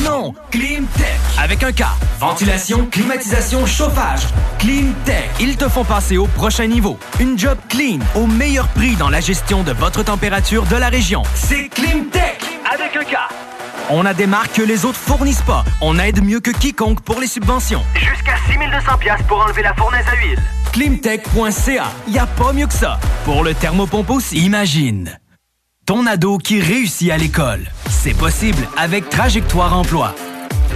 Non! 0.04 0.34
Climtech! 0.50 1.20
Avec 1.40 1.62
un 1.62 1.72
K. 1.72 1.84
Ventilation, 2.20 2.88
climatisation, 2.88 3.66
chauffage. 3.68 4.22
Climtech. 4.58 5.30
Ils 5.40 5.56
te 5.56 5.70
font 5.70 5.84
passer 5.84 6.18
au 6.18 6.26
prochain 6.26 6.66
niveau. 6.66 6.98
Une 7.20 7.38
job 7.38 7.58
clean, 7.70 8.00
au 8.16 8.26
meilleur 8.26 8.68
prix 8.70 8.96
dans 8.96 9.10
la 9.10 9.22
gestion 9.22 9.62
de 9.62 9.72
votre 9.72 10.04
température 10.04 10.66
de 10.66 10.78
la 10.78 10.90
région. 10.90 11.22
C'est 11.36 11.70
Climtech! 11.70 12.42
Avec 12.74 12.96
un 12.96 13.04
K. 13.04 13.18
On 13.94 14.06
a 14.06 14.14
des 14.14 14.26
marques 14.26 14.54
que 14.54 14.62
les 14.62 14.86
autres 14.86 14.98
fournissent 14.98 15.42
pas. 15.42 15.66
On 15.82 16.00
aide 16.00 16.24
mieux 16.24 16.40
que 16.40 16.52
quiconque 16.52 17.02
pour 17.02 17.20
les 17.20 17.28
subventions. 17.28 17.84
Jusqu'à 17.94 18.36
6200 18.48 18.98
pièces 19.00 19.22
pour 19.28 19.42
enlever 19.42 19.64
la 19.64 19.74
fournaise 19.74 20.06
à 20.10 20.16
huile. 20.16 20.40
Climtech.ca. 20.72 21.92
Y 22.08 22.18
a 22.18 22.26
pas 22.26 22.54
mieux 22.54 22.68
que 22.68 22.74
ça. 22.74 23.02
Pour 23.26 23.44
le 23.44 23.54
thermopompe 23.54 24.10
aussi, 24.12 24.38
imagine. 24.38 25.20
Ton 25.86 26.06
ado 26.06 26.38
qui 26.38 26.62
réussit 26.62 27.12
à 27.12 27.18
l'école. 27.18 27.68
C'est 27.90 28.14
possible 28.18 28.66
avec 28.78 29.10
Trajectoire 29.10 29.78
Emploi. 29.78 30.16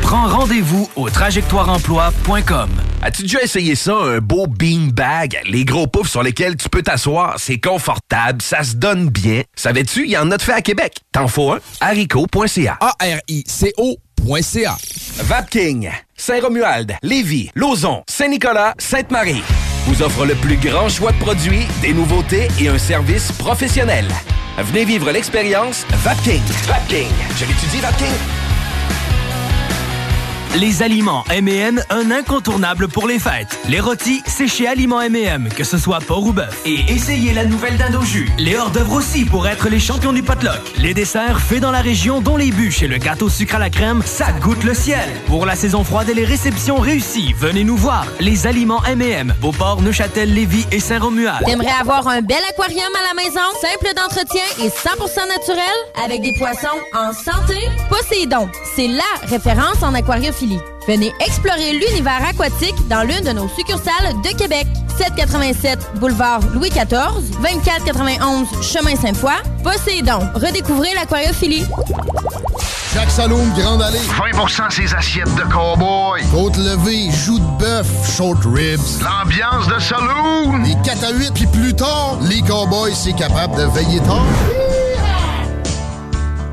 Prends 0.01 0.27
rendez-vous 0.27 0.89
au 0.95 1.09
trajectoireemploi.com. 1.09 2.69
As-tu 3.01 3.23
déjà 3.23 3.41
essayé 3.41 3.75
ça, 3.75 3.95
un 3.95 4.19
beau 4.19 4.47
beanbag? 4.47 5.39
Les 5.45 5.65
gros 5.65 5.87
poufs 5.87 6.09
sur 6.09 6.23
lesquels 6.23 6.57
tu 6.57 6.69
peux 6.69 6.81
t'asseoir, 6.81 7.35
c'est 7.37 7.59
confortable, 7.59 8.41
ça 8.41 8.63
se 8.63 8.75
donne 8.75 9.09
bien. 9.09 9.41
Savais-tu, 9.55 10.05
il 10.05 10.11
y 10.11 10.17
en 10.17 10.31
a 10.31 10.37
de 10.37 10.41
fait 10.41 10.53
à 10.53 10.61
Québec. 10.61 10.97
T'en 11.11 11.27
faut 11.27 11.51
un? 11.53 11.59
haricot.ca. 11.81 12.77
A-R-I-C-O.ca. 12.79 14.77
Vapking, 15.23 15.89
Saint-Romuald, 16.17 16.95
Lévis, 17.03 17.51
Lauson, 17.55 18.03
Saint-Nicolas, 18.07 18.73
Sainte-Marie 18.77 19.43
vous 19.87 20.01
offre 20.01 20.25
le 20.25 20.33
plus 20.35 20.57
grand 20.57 20.89
choix 20.89 21.11
de 21.11 21.17
produits, 21.19 21.67
des 21.81 21.93
nouveautés 21.93 22.47
et 22.59 22.67
un 22.69 22.77
service 22.77 23.31
professionnel. 23.33 24.07
Venez 24.57 24.83
vivre 24.83 25.11
l'expérience 25.11 25.85
Vapking. 26.03 26.41
Vapking. 26.67 27.07
Je 27.37 27.45
l'étudie, 27.45 27.81
Vapking? 27.81 28.44
Les 30.57 30.81
aliments 30.81 31.25
M&M, 31.31 31.83
un 31.89 32.11
incontournable 32.11 32.87
pour 32.87 33.09
les 33.09 33.19
fêtes. 33.19 33.59
Les 33.67 33.81
rôtis, 33.81 34.23
c'est 34.25 34.47
chez 34.47 34.67
Aliments 34.69 35.01
M&M, 35.01 35.49
que 35.53 35.65
ce 35.65 35.77
soit 35.77 35.99
porc 35.99 36.27
ou 36.27 36.31
bœuf. 36.31 36.61
Et 36.65 36.79
essayez 36.87 37.33
la 37.33 37.43
nouvelle 37.43 37.75
dinde 37.75 37.95
au 37.95 38.05
jus. 38.05 38.31
Les 38.37 38.55
hors-d'œuvre 38.55 38.93
aussi 38.93 39.25
pour 39.25 39.49
être 39.49 39.67
les 39.67 39.81
champions 39.81 40.13
du 40.13 40.23
potluck. 40.23 40.61
Les 40.77 40.93
desserts 40.93 41.41
faits 41.41 41.59
dans 41.59 41.71
la 41.71 41.81
région, 41.81 42.21
dont 42.21 42.37
les 42.37 42.51
bûches 42.51 42.83
et 42.83 42.87
le 42.87 42.99
gâteau 42.99 43.27
sucre 43.27 43.55
à 43.55 43.59
la 43.59 43.69
crème, 43.69 44.01
ça 44.05 44.31
goûte 44.31 44.63
le 44.63 44.73
ciel. 44.73 45.09
Pour 45.27 45.45
la 45.45 45.57
saison 45.57 45.83
froide 45.83 46.07
et 46.07 46.13
les 46.13 46.23
réceptions 46.23 46.77
réussies, 46.77 47.33
venez 47.37 47.65
nous 47.65 47.75
voir. 47.75 48.05
Les 48.21 48.47
aliments 48.47 48.81
M&M, 48.85 49.33
Beauport, 49.41 49.81
Neuchâtel, 49.81 50.33
Lévis 50.33 50.67
et 50.71 50.79
Saint-Romuald. 50.79 51.45
T'aimerais 51.45 51.75
avoir 51.81 52.07
un 52.07 52.21
bel 52.21 52.37
aquarium 52.51 52.93
à 52.95 53.13
la 53.13 53.23
maison, 53.23 53.41
simple 53.59 53.93
d'entretien 53.93 54.43
et 54.59 54.69
100% 54.69 55.27
naturel, 55.27 55.65
avec 56.01 56.21
des 56.21 56.31
poissons 56.39 56.79
en 56.93 57.11
santé? 57.11 57.57
Poséidon, 57.89 58.47
c'est 58.73 58.87
LA 58.87 59.03
référence 59.27 59.83
en 59.83 59.93
Venez 60.87 61.11
explorer 61.25 61.73
l'univers 61.73 62.21
aquatique 62.27 62.75
dans 62.87 63.01
l'une 63.03 63.21
de 63.21 63.31
nos 63.31 63.47
succursales 63.49 64.13
de 64.23 64.37
Québec. 64.37 64.67
787 64.97 65.79
boulevard 65.99 66.39
Louis 66.53 66.69
XIV, 66.69 67.31
2491 67.41 68.47
chemin 68.61 68.95
Sainte-Foy. 68.95 69.33
Poséidon, 69.63 70.19
redécouvrez 70.35 70.93
l'aquariophilie. 70.93 71.65
Jacques 72.93 73.11
Saloon, 73.11 73.45
Grande 73.57 73.81
Allée. 73.81 73.99
20% 73.99 74.71
ses 74.71 74.93
assiettes 74.93 75.35
de 75.35 75.41
cowboy. 75.51 76.21
Côte 76.31 76.55
levée, 76.55 77.11
joues 77.11 77.39
de 77.39 77.59
bœuf, 77.59 77.87
short 78.15 78.37
ribs. 78.45 79.01
L'ambiance 79.03 79.67
de 79.67 79.79
saloon. 79.79 80.63
Les 80.63 80.75
4 80.81 81.03
à 81.03 81.11
8, 81.11 81.31
puis 81.33 81.47
plus 81.47 81.73
tard, 81.73 82.17
les 82.21 82.41
cowboys, 82.41 82.95
c'est 82.95 83.13
capable 83.13 83.57
de 83.57 83.63
veiller 83.63 83.99
tard. 83.99 84.23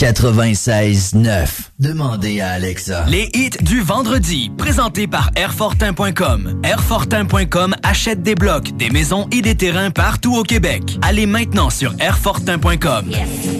96.9. 0.00 1.46
Demandez 1.78 2.40
à 2.40 2.52
Alexa. 2.52 3.04
Les 3.06 3.28
hits 3.34 3.50
du 3.60 3.82
vendredi, 3.82 4.50
présentés 4.56 5.06
par 5.06 5.30
Airfortin.com. 5.36 6.58
Airfortin.com 6.64 7.76
achète 7.82 8.22
des 8.22 8.34
blocs, 8.34 8.74
des 8.78 8.88
maisons 8.88 9.28
et 9.30 9.42
des 9.42 9.56
terrains 9.56 9.90
partout 9.90 10.34
au 10.36 10.42
Québec. 10.42 10.98
Allez 11.02 11.26
maintenant 11.26 11.68
sur 11.68 11.92
Airfortin.com. 12.00 13.10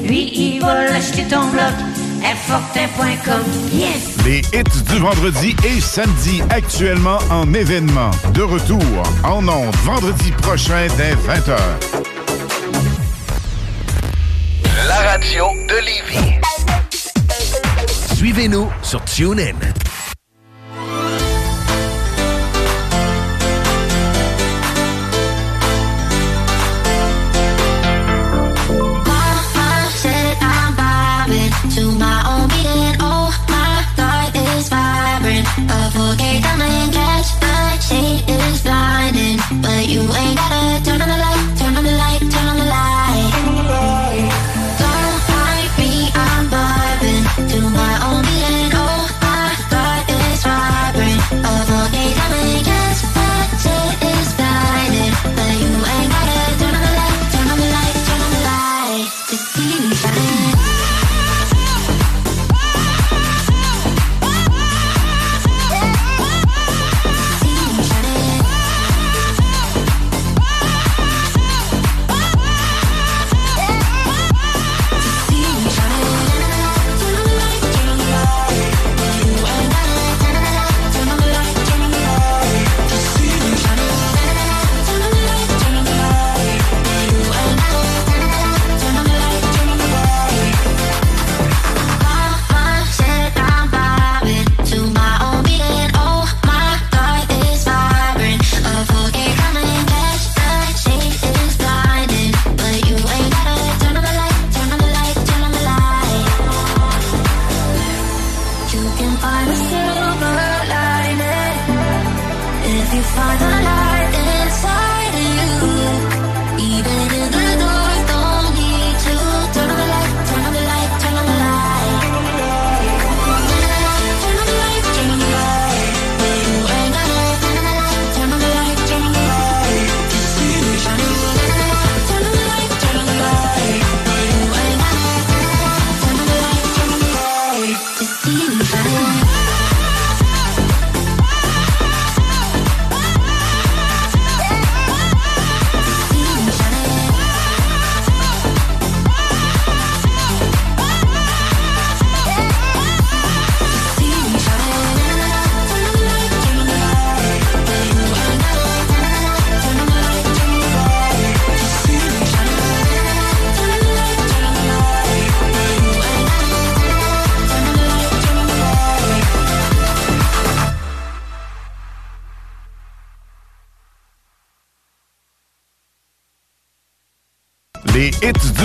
Lui, 0.07 0.33
il 0.35 0.63
va 0.63 0.87
l'acheter 0.87 1.25
ton 1.25 1.47
bloc. 1.51 1.75
Airfortin.com. 2.25 3.43
Yes! 3.75 4.17
Les 4.25 4.39
hits 4.39 4.83
du 4.91 4.99
vendredi 4.99 5.55
et 5.67 5.79
samedi 5.79 6.41
actuellement 6.49 7.19
en 7.29 7.53
événement. 7.53 8.13
De 8.33 8.41
retour 8.41 8.81
en 9.25 9.47
ondes 9.47 9.77
vendredi 9.85 10.31
prochain 10.41 10.87
dès 10.97 11.13
20h. 11.13 12.20
La 15.03 15.13
radio 15.13 15.47
de 15.67 15.77
Lévis. 15.87 16.41
Suivez-nous 18.17 18.69
sur 18.83 19.03
TuneIn. 19.05 19.55
My 29.07 29.33
heart 29.55 29.93
said 29.95 30.37
I'm 30.43 30.75
vibing 30.77 31.53
to 31.77 31.83
my 31.99 32.23
own 32.29 32.49
beating. 32.49 32.97
Oh, 33.01 33.33
my 33.49 33.83
heart 33.97 34.37
is 34.37 34.69
vibrant. 34.69 35.47
A 35.71 35.91
4K 35.97 36.43
diamond 36.43 36.93
catch 36.93 37.41
the 37.41 37.81
shade 37.81 38.29
is 38.29 38.61
blinding, 38.61 39.39
but 39.63 39.89
you 39.89 40.03
ain't 40.03 40.37
gotta 40.37 40.85
turn 40.85 41.01
on 41.01 41.09
the 41.09 41.17
light. 41.17 41.30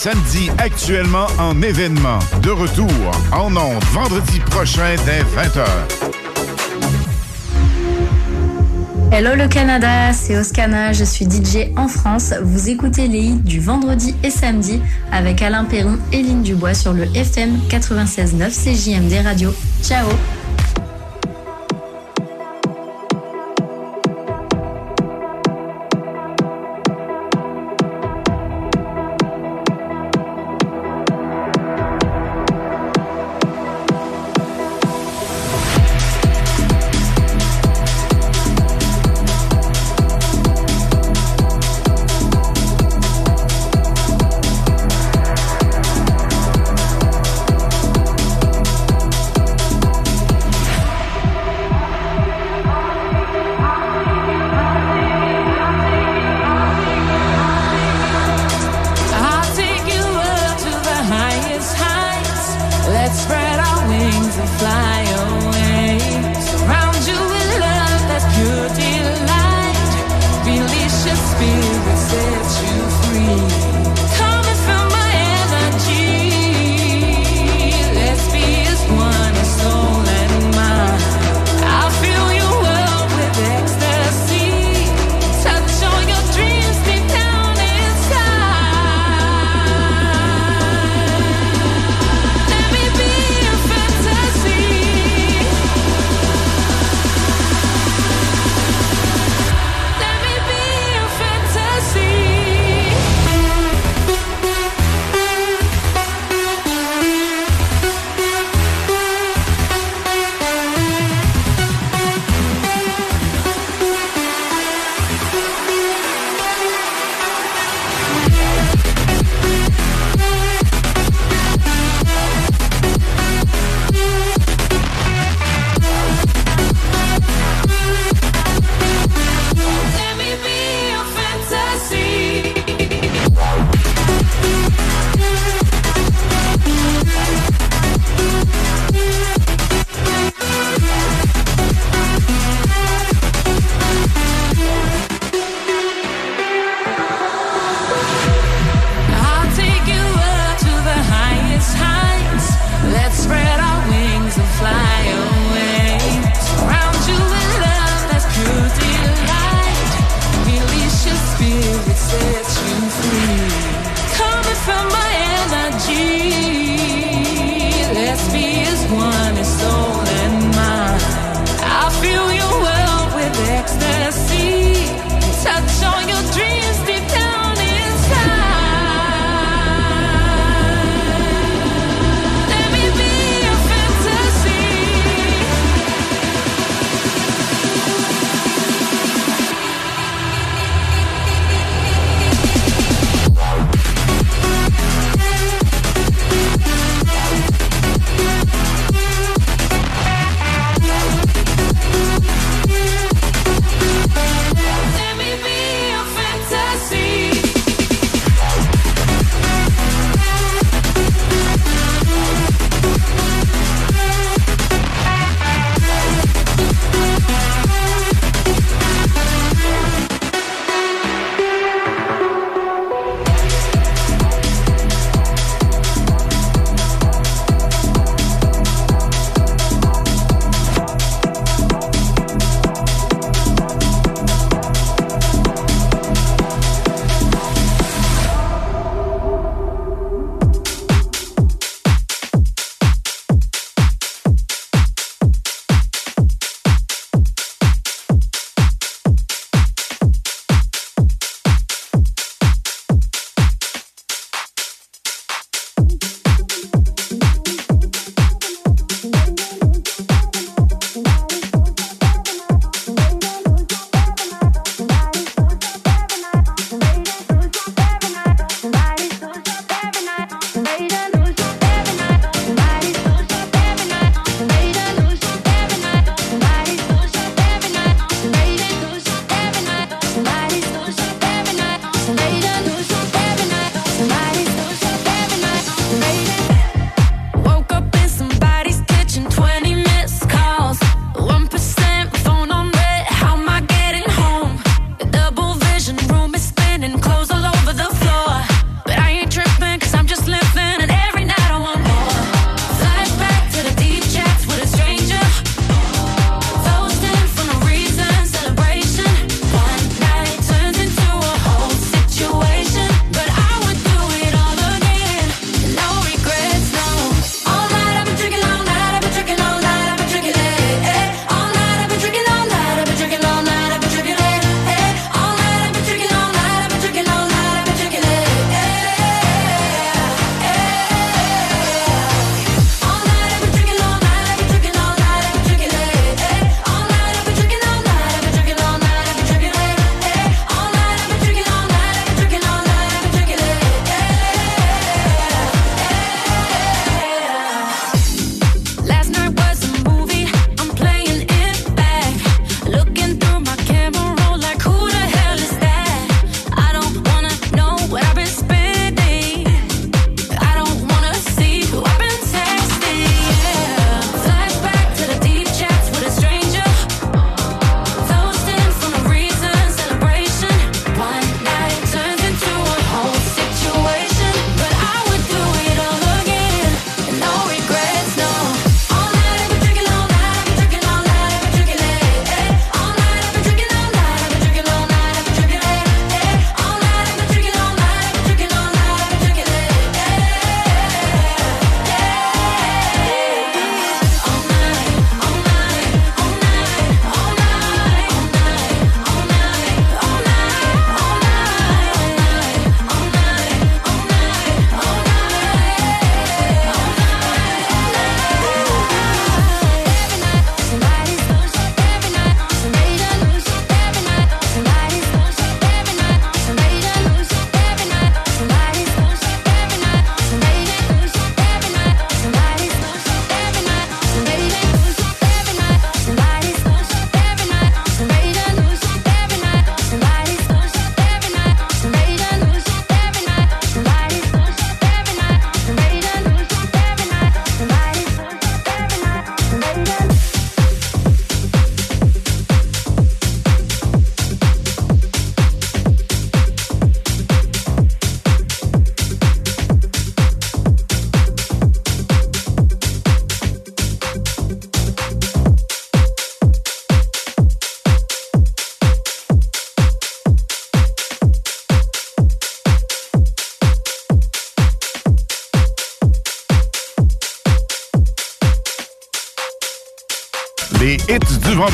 Samedi 0.00 0.48
actuellement 0.56 1.26
en 1.38 1.60
événement. 1.60 2.20
De 2.42 2.48
retour 2.48 2.88
en 3.32 3.54
ondes 3.54 3.84
vendredi 3.92 4.40
prochain 4.40 4.96
dès 5.04 5.20
20h. 5.20 5.66
Hello 9.12 9.34
le 9.34 9.46
Canada, 9.46 10.14
c'est 10.14 10.38
Oscana, 10.38 10.94
je 10.94 11.04
suis 11.04 11.26
DJ 11.26 11.68
en 11.76 11.86
France. 11.86 12.32
Vous 12.42 12.70
écoutez 12.70 13.08
les 13.08 13.20
hits 13.20 13.42
du 13.44 13.60
vendredi 13.60 14.14
et 14.24 14.30
samedi 14.30 14.80
avec 15.12 15.42
Alain 15.42 15.64
Perron 15.64 15.98
et 16.12 16.22
Lynn 16.22 16.42
Dubois 16.42 16.72
sur 16.72 16.94
le 16.94 17.04
FM 17.14 17.58
96.9 17.68 18.48
CJMD 18.48 19.22
Radio. 19.22 19.52
Ciao 19.82 20.06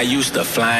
I 0.00 0.04
used 0.04 0.32
to 0.32 0.44
fly 0.44 0.79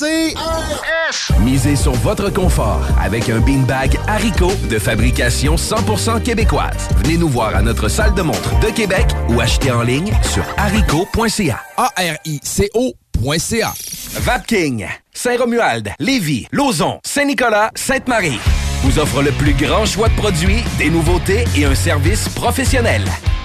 CRS. 0.00 1.30
Misez 1.40 1.76
sur 1.76 1.92
votre 1.92 2.30
confort 2.30 2.80
avec 2.98 3.28
un 3.28 3.38
beanbag 3.38 3.98
Haricot 4.08 4.52
de 4.70 4.78
fabrication 4.78 5.56
100% 5.56 6.22
québécoise. 6.22 6.88
Venez 7.04 7.18
nous 7.18 7.28
voir 7.28 7.54
à 7.54 7.60
notre 7.60 7.88
salle 7.88 8.14
de 8.14 8.22
montre 8.22 8.58
de 8.60 8.68
Québec 8.70 9.08
ou 9.28 9.42
achetez 9.42 9.70
en 9.70 9.82
ligne 9.82 10.10
sur 10.22 10.42
haricot.ca. 10.56 11.60
A-R-I-C-O.ca. 11.76 13.74
Vapking, 14.20 14.86
Saint-Romuald, 15.12 15.90
Lévis, 15.98 16.46
Lauson, 16.50 16.98
Saint-Nicolas, 17.04 17.70
Sainte-Marie 17.74 18.40
vous 18.82 18.98
offre 18.98 19.20
le 19.20 19.32
plus 19.32 19.52
grand 19.52 19.84
choix 19.84 20.08
de 20.08 20.14
produits, 20.14 20.64
des 20.78 20.88
nouveautés 20.88 21.44
et 21.54 21.66
un 21.66 21.74
service 21.74 22.26
professionnel. 22.30 23.02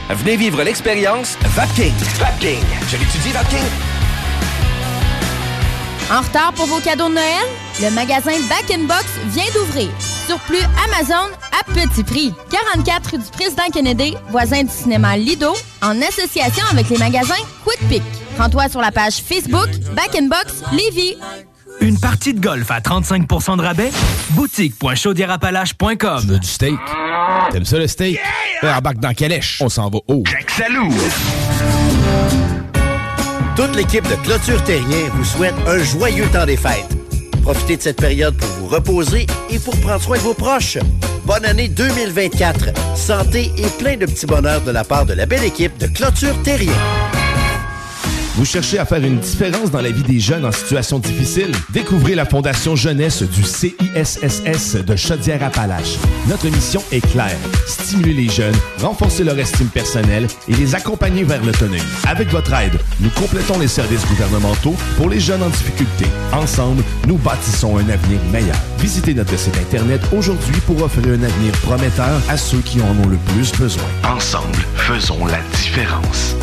Venez 0.10 0.38
vivre 0.38 0.64
l'expérience 0.64 1.38
Vapking. 1.42 1.92
Vapking. 2.18 2.64
Je 2.88 2.96
l'étudie, 2.96 3.32
Vapking. 3.34 3.95
En 6.12 6.22
retard 6.22 6.54
pour 6.54 6.68
vos 6.68 6.80
cadeaux 6.80 7.10
de 7.10 7.16
Noël? 7.16 7.46
Le 7.82 7.90
magasin 7.90 8.32
Back 8.48 8.70
in 8.72 8.84
Box 8.84 9.06
vient 9.28 9.44
d'ouvrir. 9.56 9.90
Surplus 10.28 10.64
Amazon 10.86 11.32
à 11.52 11.64
petit 11.74 12.04
prix. 12.04 12.34
44 12.52 13.12
rue 13.12 13.18
du 13.18 13.24
Président 13.32 13.64
Kennedy, 13.74 14.16
voisin 14.30 14.64
du 14.64 14.70
cinéma 14.70 15.18
Lido, 15.18 15.54
en 15.82 16.00
association 16.02 16.64
avec 16.72 16.90
les 16.90 16.98
magasins 17.00 17.34
Quick 17.66 17.80
Pick. 17.90 18.04
Rends-toi 18.38 18.70
sur 18.70 18.82
la 18.82 18.92
page 18.92 19.16
Facebook 19.16 19.68
Back 19.96 20.16
in 20.16 20.28
Box 20.28 20.62
Lévis. 20.72 21.18
Une 21.82 22.00
partie 22.00 22.34
de 22.34 22.40
golf 22.40 22.70
à 22.70 22.80
35% 22.80 23.58
de 23.58 23.62
rabais? 23.64 23.92
Boutique.chaudierapalache.com 24.32 26.22
Tu 26.22 26.28
veux 26.28 26.40
du 26.40 26.48
steak? 26.48 26.80
T'aimes 27.52 27.66
ça 27.66 27.80
le 27.80 27.88
steak? 27.88 28.20
Yeah! 28.62 28.78
Embarque 28.78 28.98
dans 29.00 29.14
Calèche. 29.14 29.58
On 29.62 29.70
s'en 29.70 29.90
va 29.90 30.00
haut. 30.08 30.24
Salou! 30.56 30.94
Toute 33.56 33.74
l'équipe 33.78 34.06
de 34.10 34.16
Clôture 34.16 34.62
Terrien 34.66 35.10
vous 35.14 35.24
souhaite 35.24 35.56
un 35.66 35.82
joyeux 35.82 36.26
temps 36.28 36.46
des 36.46 36.58
fêtes. 36.58 36.90
Profitez 37.42 37.78
de 37.78 37.82
cette 37.82 38.02
période 38.02 38.36
pour 38.36 38.50
vous 38.50 38.68
reposer 38.68 39.28
et 39.50 39.60
pour 39.60 39.80
prendre 39.80 40.02
soin 40.02 40.18
de 40.18 40.24
vos 40.24 40.34
proches. 40.34 40.78
Bonne 41.24 41.46
année 41.46 41.70
2024. 41.70 42.98
Santé 42.98 43.54
et 43.58 43.68
plein 43.80 43.96
de 43.96 44.06
petits 44.08 44.26
bonheurs 44.26 44.62
de 44.62 44.72
la 44.72 44.84
part 44.84 45.06
de 45.06 45.14
la 45.14 45.26
belle 45.26 45.46
équipe 45.46 45.78
de 45.78 45.88
Clôture 45.88 46.36
Terrien. 46.44 46.74
Vous 48.36 48.44
cherchez 48.44 48.78
à 48.80 48.86
faire 48.86 49.02
une 49.02 49.20
différence 49.20 49.72
dans 49.72 49.80
la 49.80 49.92
vie 49.92 50.04
des 50.04 50.20
jeunes 50.20 50.44
en 50.44 50.52
situation 50.52 51.00
difficile? 51.00 51.54
Découvrez 51.70 52.16
la 52.16 52.26
Fondation 52.26 52.76
Jeunesse 52.76 53.24
du 53.24 53.44
CISSS 53.44 54.76
de 54.86 54.96
Chaudière-Appalaches. 54.98 55.96
Notre 56.28 56.50
mission 56.50 56.84
est 56.92 57.00
claire. 57.00 57.38
Stimuler 57.66 58.14
les 58.14 58.28
jeunes, 58.28 58.56
renforcer 58.82 59.24
leur 59.24 59.40
estime 59.40 59.68
personnelle 59.68 60.28
et 60.50 60.54
les 60.54 60.76
accompagner 60.76 61.24
vers 61.24 61.42
l'autonomie. 61.46 61.82
Avec 62.06 62.28
votre 62.28 62.54
aide, 62.54 62.78
nous 63.00 63.10
complétons 63.12 63.58
les 63.58 63.70
services 63.70 64.06
gouvernementaux 64.06 64.76
pour 64.98 65.08
les 65.10 65.22
jeunes 65.22 65.42
en 65.42 65.50
difficulté. 65.50 66.06
Ensemble, 66.34 66.84
nous 67.08 67.16
bâtissons 67.16 67.78
un 67.78 67.88
avenir 67.88 68.20
meilleur. 68.34 68.58
Visitez 68.80 69.14
notre 69.14 69.40
site 69.40 69.56
Internet 69.58 70.02
aujourd'hui 70.12 70.60
pour 70.68 70.84
offrir 70.84 71.08
un 71.08 71.24
avenir 71.24 71.54
prometteur 71.62 72.22
à 72.28 72.36
ceux 72.36 72.60
qui 72.60 72.82
en 72.82 73.02
ont 73.02 73.08
le 73.08 73.18
plus 73.34 73.54
besoin. 73.54 73.86
Ensemble, 74.04 74.60
faisons 74.76 75.26
la 75.26 75.40
différence. 75.54 76.36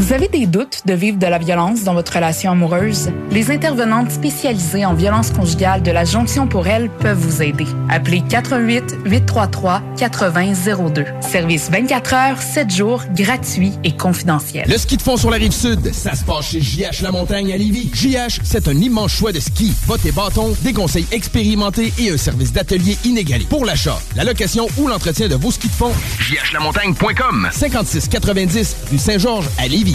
Vous 0.00 0.14
avez 0.14 0.28
des 0.28 0.46
doutes 0.46 0.86
de 0.86 0.94
vivre 0.94 1.18
de 1.18 1.26
la 1.26 1.36
violence 1.36 1.84
dans 1.84 1.92
votre 1.92 2.14
relation 2.14 2.52
amoureuse? 2.52 3.10
Les 3.30 3.50
intervenantes 3.50 4.10
spécialisées 4.10 4.86
en 4.86 4.94
violence 4.94 5.30
conjugale 5.30 5.82
de 5.82 5.90
la 5.90 6.06
Jonction 6.06 6.48
pour 6.48 6.66
elle 6.66 6.88
peuvent 6.88 7.18
vous 7.18 7.42
aider. 7.42 7.66
Appelez 7.90 8.22
88 8.26 8.96
833 9.04 9.82
8002. 10.00 11.04
Service 11.20 11.70
24 11.70 12.14
heures, 12.14 12.40
7 12.40 12.74
jours, 12.74 13.02
gratuit 13.14 13.74
et 13.84 13.94
confidentiel. 13.94 14.66
Le 14.70 14.78
ski 14.78 14.96
de 14.96 15.02
fond 15.02 15.18
sur 15.18 15.30
la 15.30 15.36
rive 15.36 15.52
sud, 15.52 15.92
ça 15.92 16.14
se 16.14 16.24
passe 16.24 16.46
chez 16.46 16.62
JH 16.62 17.02
La 17.02 17.12
Montagne 17.12 17.52
à 17.52 17.58
Lévis. 17.58 17.90
JH, 17.92 18.40
c'est 18.42 18.68
un 18.68 18.76
immense 18.78 19.12
choix 19.12 19.32
de 19.32 19.40
ski, 19.40 19.74
bottes 19.86 20.06
et 20.06 20.12
bâtons, 20.12 20.56
des 20.62 20.72
conseils 20.72 21.06
expérimentés 21.12 21.92
et 21.98 22.10
un 22.10 22.16
service 22.16 22.54
d'atelier 22.54 22.96
inégalé. 23.04 23.44
Pour 23.50 23.66
l'achat, 23.66 24.00
la 24.16 24.24
location 24.24 24.66
ou 24.78 24.88
l'entretien 24.88 25.28
de 25.28 25.34
vos 25.34 25.50
skis 25.50 25.68
de 25.68 25.74
fond, 25.74 25.92
jhlamontagne.com 26.20 27.50
5690 27.52 28.76
rue 28.92 28.98
Saint-Georges 28.98 29.48
à 29.58 29.68
Lévis. 29.68 29.89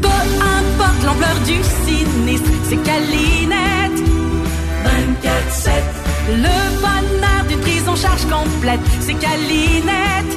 Peu 0.00 0.08
importe 0.08 1.02
l'ampleur 1.04 1.38
du 1.46 1.58
sinistre, 1.84 2.50
c'est 2.68 2.82
Calinette. 2.82 4.00
24-7. 4.84 5.70
Le 6.28 6.58
bonheur 6.80 7.44
d'une 7.48 7.60
prise 7.60 7.88
en 7.88 7.96
charge 7.96 8.24
complète, 8.26 8.80
c'est 9.00 9.14
Calinette. 9.14 10.32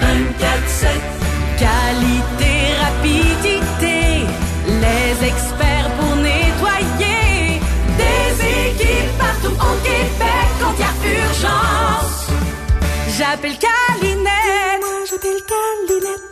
24-7. 0.00 1.22
Qualité, 1.58 2.54
rapidité, 2.84 4.26
les 4.66 5.26
experts 5.26 5.90
pour 5.98 6.16
nettoyer. 6.16 7.60
Des 7.98 8.30
équipes 8.70 9.18
partout 9.18 9.54
au 9.54 9.74
Québec 9.84 10.48
quand 10.60 10.74
il 10.76 10.80
y 10.80 10.84
a 10.84 11.24
urgence. 11.24 12.28
J'appelle 13.18 13.56
Calinette. 13.58 14.80
Moi, 14.80 15.04
j'appelle 15.08 15.40
Calinette. 15.46 16.31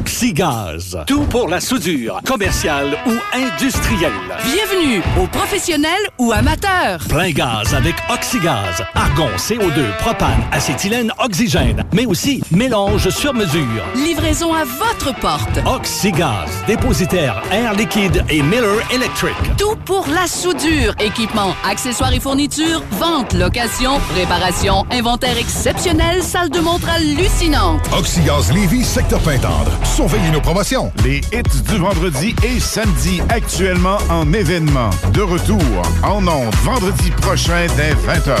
Oxygaz. 0.00 0.96
Tout 1.06 1.24
pour 1.24 1.46
la 1.46 1.60
soudure, 1.60 2.20
commerciale 2.26 2.96
ou 3.06 3.12
industrielle. 3.36 4.10
Bienvenue 4.44 5.02
aux 5.20 5.26
professionnels 5.26 6.08
ou 6.16 6.32
amateurs. 6.32 7.00
Plein 7.06 7.30
gaz 7.32 7.74
avec 7.74 7.94
Oxygaz. 8.10 8.82
Argon, 8.94 9.28
CO2, 9.36 9.94
propane, 9.98 10.42
acétylène, 10.52 11.12
oxygène. 11.22 11.84
Mais 11.92 12.06
aussi 12.06 12.42
mélange 12.50 13.10
sur 13.10 13.34
mesure. 13.34 13.84
Livraison 13.94 14.54
à 14.54 14.64
votre 14.64 15.14
porte. 15.20 15.60
Oxygaz. 15.66 16.48
Dépositaire 16.66 17.42
Air 17.52 17.74
Liquide 17.74 18.24
et 18.30 18.40
Miller 18.40 18.80
Electric. 18.90 19.36
Tout 19.58 19.76
pour 19.84 20.06
la 20.14 20.26
soudure. 20.26 20.94
Équipement, 20.98 21.54
accessoires 21.68 22.14
et 22.14 22.20
fournitures, 22.20 22.82
vente, 22.92 23.34
location, 23.34 24.00
réparation, 24.14 24.86
inventaire 24.90 25.36
exceptionnel, 25.36 26.22
salle 26.22 26.48
de 26.48 26.60
montre 26.60 26.88
hallucinante. 26.88 27.82
Oxygaz 27.94 28.50
Lévis, 28.52 28.84
secteur 28.84 29.20
Pintendre. 29.20 29.72
Surveillez 29.94 30.30
nos 30.30 30.40
promotions. 30.40 30.90
Les 31.04 31.20
hits 31.32 31.62
du 31.68 31.76
vendredi 31.78 32.34
et 32.44 32.60
samedi 32.60 33.20
actuellement 33.28 33.98
en 34.08 34.32
événement. 34.32 34.88
De 35.12 35.20
retour 35.20 35.60
en 36.02 36.26
ondes 36.26 36.54
vendredi 36.62 37.10
prochain 37.20 37.66
dès 37.76 37.92
20h. 37.92 38.38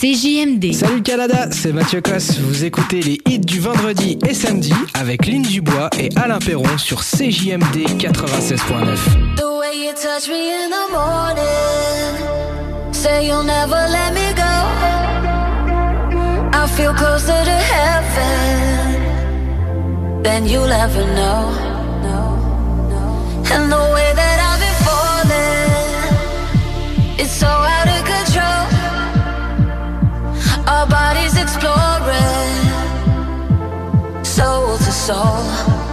CJMD. 0.00 0.72
Salut 0.74 1.02
Canada, 1.02 1.48
c'est 1.50 1.72
Mathieu 1.72 2.00
Cosse. 2.02 2.38
Vous 2.38 2.64
écoutez 2.64 3.00
les 3.00 3.20
hits 3.26 3.38
du 3.38 3.58
vendredi 3.58 4.18
et 4.28 4.34
samedi 4.34 4.74
avec 4.92 5.24
Lynn 5.26 5.40
Dubois 5.42 5.88
et 5.98 6.10
Alain 6.16 6.38
Perron 6.38 6.76
sur 6.76 7.02
CJMD 7.02 7.86
96.9. 7.98 8.98
The 9.36 9.44
way 9.60 9.78
you 9.78 9.92
touch 9.94 10.28
me 10.28 10.52
in 10.52 10.68
the 10.70 10.90
morning, 10.92 12.18
say 12.92 13.26
you'll 13.26 13.42
never 13.44 13.88
let 13.90 14.12
me 14.12 14.34
go. 14.34 14.42
I 16.52 16.66
feel 16.76 16.92
closer 16.92 17.42
to 17.44 17.50
heaven 17.50 18.73
than 20.24 20.46
you'll 20.46 20.72
ever 20.72 21.04
know. 21.18 21.42
And 23.52 23.70
the 23.70 23.84
way 23.94 24.10
that 24.20 24.38
I've 24.48 24.60
been 24.64 24.78
falling, 24.88 25.70
it's 27.20 27.36
so 27.42 27.52
out 27.76 27.88
of 27.94 28.00
control. 28.14 28.64
Our 30.72 30.86
bodies 30.88 31.34
exploring, 31.44 32.56
soul 34.24 34.78
to 34.78 34.92
soul. 35.06 35.83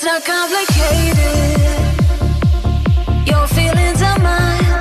It's 0.00 0.06
not 0.06 0.24
complicated. 0.24 1.18
Your 3.26 3.48
feelings 3.48 4.00
are 4.00 4.18
mine. 4.20 4.74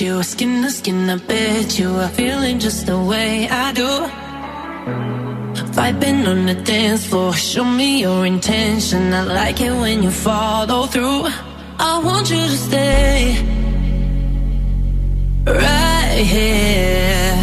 you. 0.00 0.22
Skin 0.22 0.62
to 0.62 0.70
skin, 0.70 1.10
I 1.10 1.16
bet 1.16 1.78
you 1.78 1.90
are 1.90 2.08
feeling 2.08 2.58
just 2.58 2.86
the 2.86 2.98
way 2.98 3.48
I 3.48 3.72
do. 3.72 3.90
Vibing 5.76 6.26
on 6.26 6.46
the 6.46 6.54
dance 6.54 7.06
floor, 7.06 7.32
show 7.32 7.64
me 7.64 8.00
your 8.00 8.26
intention. 8.26 9.12
I 9.12 9.22
like 9.24 9.60
it 9.60 9.72
when 9.72 10.02
you 10.02 10.10
follow 10.10 10.86
through. 10.86 11.26
I 11.78 12.00
want 12.04 12.30
you 12.30 12.36
to 12.36 12.58
stay 12.68 13.36
right 15.46 16.22
here. 16.34 17.34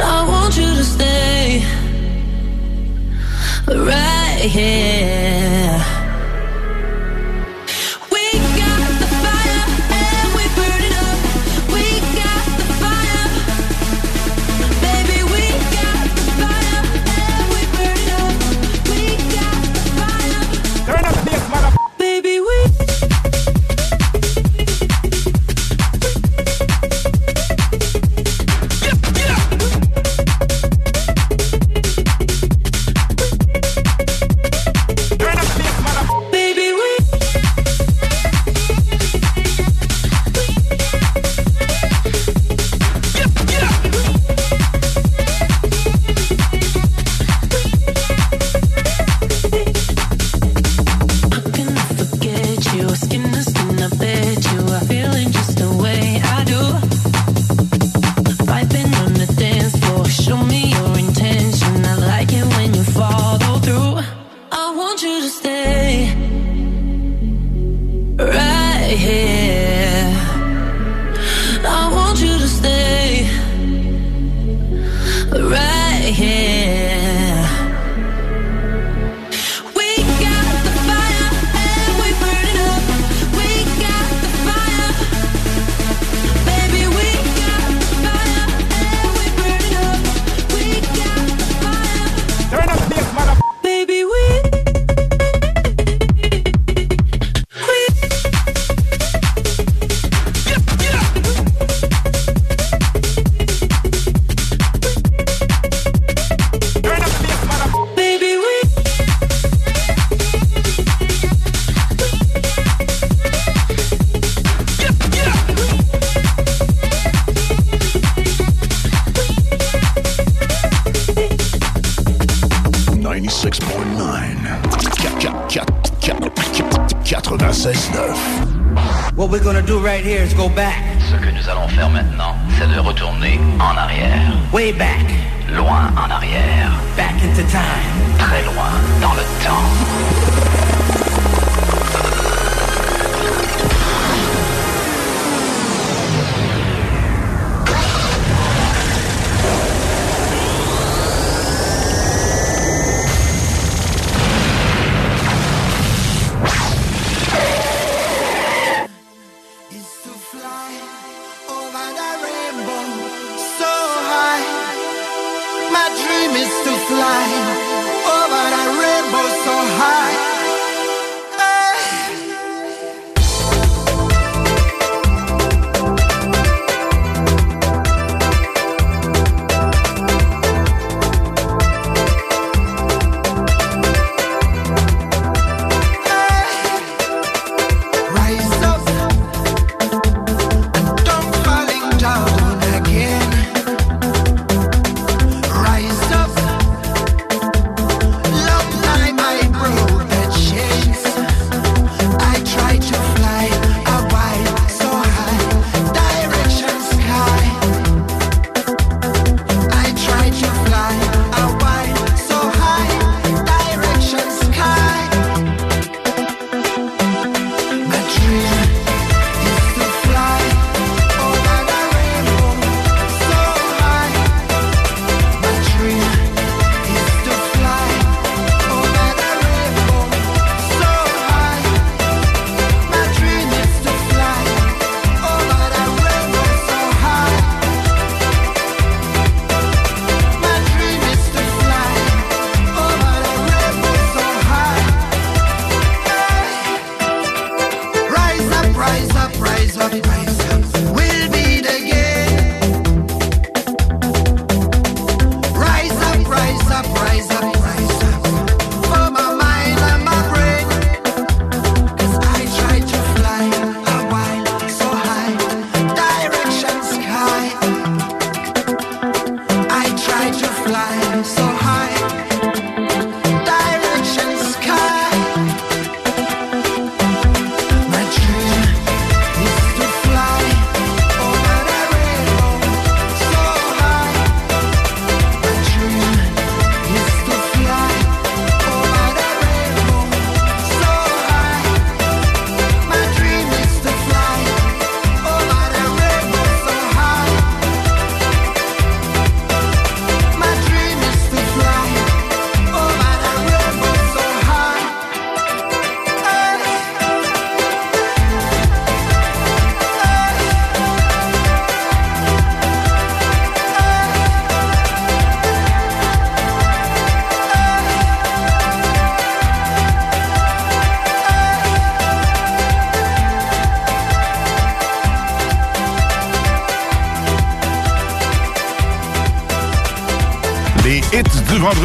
I 0.00 0.24
want 0.28 0.56
you 0.56 0.70
to 0.80 0.84
stay 0.84 1.64
right 3.66 4.40
here. 4.56 5.95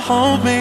hold 0.00 0.42
me 0.44 0.59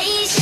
yeah, 0.00 0.41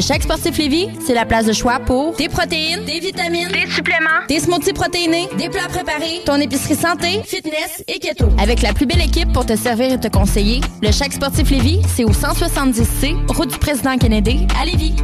Chaque 0.00 0.22
sportif 0.22 0.56
Lévis, 0.56 0.88
c'est 1.04 1.14
la 1.14 1.26
place 1.26 1.46
de 1.46 1.52
choix 1.52 1.78
pour 1.78 2.16
des 2.16 2.28
protéines, 2.28 2.84
des 2.84 3.00
vitamines, 3.00 3.48
des 3.48 3.70
suppléments, 3.70 4.24
des 4.28 4.40
smoothies 4.40 4.72
protéinés, 4.72 5.28
des 5.36 5.48
plats 5.50 5.68
préparés, 5.68 6.22
ton 6.24 6.36
épicerie 6.36 6.74
santé, 6.74 7.20
fitness 7.24 7.84
et 7.86 7.98
keto. 7.98 8.28
Avec 8.38 8.62
la 8.62 8.72
plus 8.72 8.86
belle 8.86 9.02
équipe 9.02 9.32
pour 9.32 9.44
te 9.44 9.56
servir 9.56 9.92
et 9.92 10.00
te 10.00 10.08
conseiller, 10.08 10.60
le 10.82 10.90
Chaque 10.90 11.12
sportif 11.12 11.50
Lévis, 11.50 11.82
c'est 11.94 12.04
au 12.04 12.12
170C, 12.12 13.14
route 13.28 13.50
du 13.50 13.58
président 13.58 13.96
Kennedy, 13.98 14.46
à 14.60 14.64
Lévis. 14.64 14.94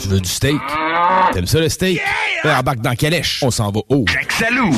Tu 0.00 0.08
veux 0.08 0.20
du 0.20 0.28
steak? 0.28 0.60
T'aimes 1.32 1.46
ça 1.46 1.60
le 1.60 1.68
steak? 1.68 2.00
Ouais, 2.44 2.52
embarque 2.52 2.80
dans 2.80 2.94
calèche. 2.94 3.40
On 3.42 3.50
s'en 3.50 3.70
va 3.70 3.80
haut. 3.88 4.04
Salut! 4.30 4.72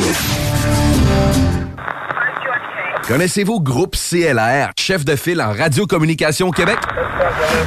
Connaissez-vous 3.07 3.61
Groupe 3.61 3.97
CLR, 3.97 4.71
chef 4.79 5.05
de 5.05 5.17
file 5.17 5.43
en 5.43 5.53
radiocommunication 5.53 6.49
au 6.49 6.53
Québec? 6.53 6.79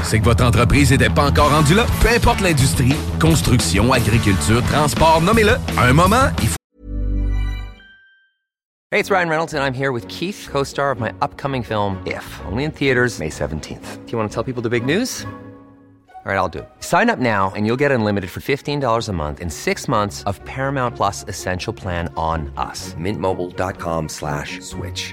C'est 0.04 0.20
que 0.20 0.26
votre 0.26 0.44
entreprise 0.44 0.92
n'était 0.92 1.10
pas 1.10 1.26
encore 1.26 1.50
rendue 1.50 1.76
là? 1.76 1.86
Peu 2.02 2.10
importe 2.10 2.42
l'industrie, 2.42 2.96
construction, 3.20 3.92
agriculture, 3.94 4.62
transport, 4.64 5.22
nommez-le. 5.22 5.54
À 5.78 5.86
un 5.90 5.94
moment, 5.94 6.30
il 6.42 6.48
faut... 6.48 6.56
Hey, 8.92 9.00
it's 9.00 9.10
Ryan 9.10 9.30
Reynolds, 9.30 9.54
and 9.54 9.64
I'm 9.64 9.74
here 9.74 9.92
with 9.92 10.08
Keith, 10.08 10.48
co 10.52 10.64
star 10.64 10.92
of 10.92 11.00
my 11.00 11.12
upcoming 11.22 11.64
film, 11.64 11.98
If, 12.06 12.42
only 12.46 12.64
in 12.64 12.72
theaters, 12.72 13.20
May 13.20 13.30
17th. 13.30 14.06
Do 14.06 14.12
you 14.12 14.18
want 14.20 14.30
to 14.30 14.34
tell 14.34 14.44
people 14.44 14.62
the 14.62 14.70
big 14.70 14.86
news? 14.86 15.26
All 16.26 16.32
right, 16.32 16.38
I'll 16.38 16.48
do 16.48 16.60
it. 16.60 16.70
Sign 16.80 17.10
up 17.10 17.20
now 17.20 17.52
and 17.54 17.66
you'll 17.66 17.82
get 17.84 17.92
unlimited 17.92 18.30
for 18.30 18.40
$15 18.40 19.10
a 19.10 19.12
month 19.12 19.42
and 19.42 19.52
six 19.52 19.90
months 19.90 20.24
of 20.24 20.40
Paramount 20.46 20.96
Plus 20.96 21.26
Essential 21.28 21.74
Plan 21.74 22.08
on 22.16 22.50
us. 22.56 22.94
Mintmobile.com 22.94 24.08
slash 24.08 24.62
switch. 24.62 25.13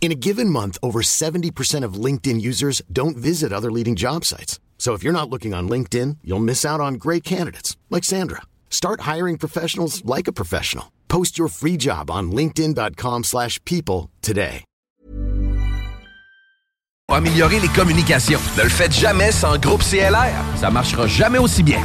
In 0.00 0.10
a 0.10 0.14
given 0.14 0.48
month, 0.48 0.78
over 0.82 1.02
70% 1.02 1.84
of 1.84 2.04
LinkedIn 2.04 2.40
users 2.40 2.80
don't 2.90 3.18
visit 3.18 3.52
other 3.52 3.70
leading 3.70 3.96
job 3.96 4.24
sites. 4.24 4.58
So 4.78 4.94
if 4.94 5.04
you're 5.04 5.12
not 5.12 5.28
looking 5.28 5.52
on 5.52 5.68
LinkedIn, 5.68 6.16
you'll 6.24 6.40
miss 6.40 6.64
out 6.64 6.80
on 6.80 6.94
great 6.94 7.22
candidates 7.22 7.76
like 7.90 8.02
Sandra. 8.02 8.40
Start 8.70 9.02
hiring 9.02 9.36
professionals 9.36 10.02
like 10.06 10.26
a 10.26 10.32
professional. 10.32 10.90
Post 11.08 11.36
your 11.36 11.48
free 11.48 11.76
job 11.76 12.10
on 12.10 12.32
linkedin.com/people 12.32 14.08
today. 14.22 14.64
Améliorer 17.10 17.58
les 17.58 17.68
communications. 17.68 18.40
Ne 18.56 18.62
le 18.62 18.68
faites 18.68 18.92
jamais 18.92 19.32
sans 19.32 19.58
Groupe 19.58 19.82
CLR. 19.82 20.44
Ça 20.56 20.70
marchera 20.70 21.08
jamais 21.08 21.38
aussi 21.38 21.62
bien. 21.64 21.84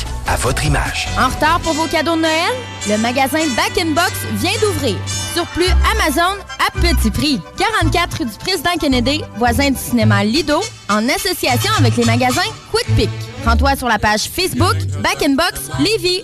à 0.27 0.35
votre 0.37 0.65
image. 0.65 1.07
En 1.19 1.29
retard 1.29 1.59
pour 1.61 1.73
vos 1.73 1.87
cadeaux 1.87 2.15
de 2.15 2.21
Noël? 2.21 2.53
Le 2.87 2.97
magasin 2.97 3.39
Back 3.55 3.77
in 3.79 3.91
Box 3.91 4.11
vient 4.33 4.57
d'ouvrir. 4.61 4.95
Surplus 5.33 5.71
Amazon 5.93 6.37
à 6.67 6.71
petit 6.79 7.11
prix. 7.11 7.41
44 7.57 8.19
rue 8.19 8.25
du 8.25 8.37
Président 8.37 8.75
Kennedy, 8.79 9.23
voisin 9.37 9.71
du 9.71 9.77
cinéma 9.77 10.23
Lido, 10.23 10.61
en 10.89 11.07
association 11.09 11.71
avec 11.79 11.95
les 11.97 12.05
magasins 12.05 12.41
Quick 12.71 12.95
Pick. 12.95 13.09
Rends-toi 13.45 13.75
sur 13.75 13.87
la 13.87 13.99
page 13.99 14.23
Facebook 14.23 14.75
Back 15.01 15.23
in 15.23 15.35
Box 15.35 15.69
Lévis. 15.79 16.23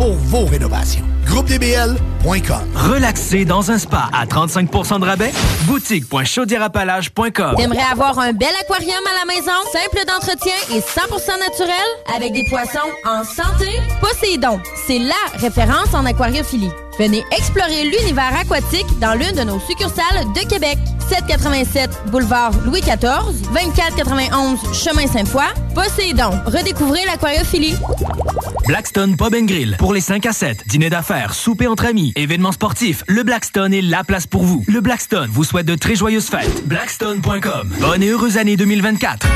pour 0.00 0.14
vos 0.14 0.46
rénovations. 0.46 1.04
GroupeDBL.com 1.26 2.64
Relaxer 2.74 3.44
dans 3.44 3.70
un 3.70 3.78
spa 3.78 4.08
à 4.14 4.24
35% 4.24 4.98
de 4.98 5.04
rabais? 5.04 5.30
Boutique.chaudierapalage.com 5.66 7.54
T'aimerais 7.56 7.84
avoir 7.92 8.18
un 8.18 8.32
bel 8.32 8.48
aquarium 8.62 8.96
à 9.06 9.26
la 9.26 9.34
maison, 9.34 9.52
simple 9.70 10.06
d'entretien 10.06 10.54
et 10.70 10.80
100% 10.80 11.38
naturel, 11.38 11.76
avec 12.16 12.32
des 12.32 12.44
poissons 12.48 12.78
en 13.04 13.24
santé? 13.24 13.68
Poséidon, 14.00 14.58
c'est 14.86 14.98
LA 14.98 15.14
référence 15.34 15.92
en 15.92 16.06
aquariophilie. 16.06 16.70
Venez 17.00 17.24
explorer 17.32 17.84
l'univers 17.84 18.36
aquatique 18.38 18.86
dans 19.00 19.14
l'une 19.14 19.32
de 19.32 19.42
nos 19.42 19.58
succursales 19.58 20.26
de 20.34 20.46
Québec. 20.46 20.76
787 21.08 21.90
boulevard 22.10 22.52
Louis 22.66 22.82
XIV, 22.82 23.40
2491 23.54 24.60
chemin 24.74 25.06
Sainte-Foy. 25.06 25.46
Poséidon, 25.74 26.32
redécouvrez 26.44 27.06
l'aquariophilie. 27.06 27.74
Blackstone 28.66 29.16
Pub 29.16 29.34
and 29.34 29.46
Grill. 29.46 29.76
Pour 29.78 29.94
les 29.94 30.02
5 30.02 30.26
à 30.26 30.34
7, 30.34 30.68
dîner 30.68 30.90
d'affaires, 30.90 31.32
souper 31.32 31.66
entre 31.68 31.86
amis, 31.86 32.12
événements 32.16 32.52
sportifs, 32.52 33.02
le 33.08 33.22
Blackstone 33.22 33.72
est 33.72 33.80
la 33.80 34.04
place 34.04 34.26
pour 34.26 34.42
vous. 34.42 34.62
Le 34.68 34.82
Blackstone 34.82 35.30
vous 35.32 35.44
souhaite 35.44 35.66
de 35.66 35.76
très 35.76 35.96
joyeuses 35.96 36.28
fêtes. 36.28 36.68
Blackstone.com. 36.68 37.72
Bonne 37.80 38.02
et 38.02 38.08
heureuse 38.08 38.36
année 38.36 38.58
2024. 38.58 39.26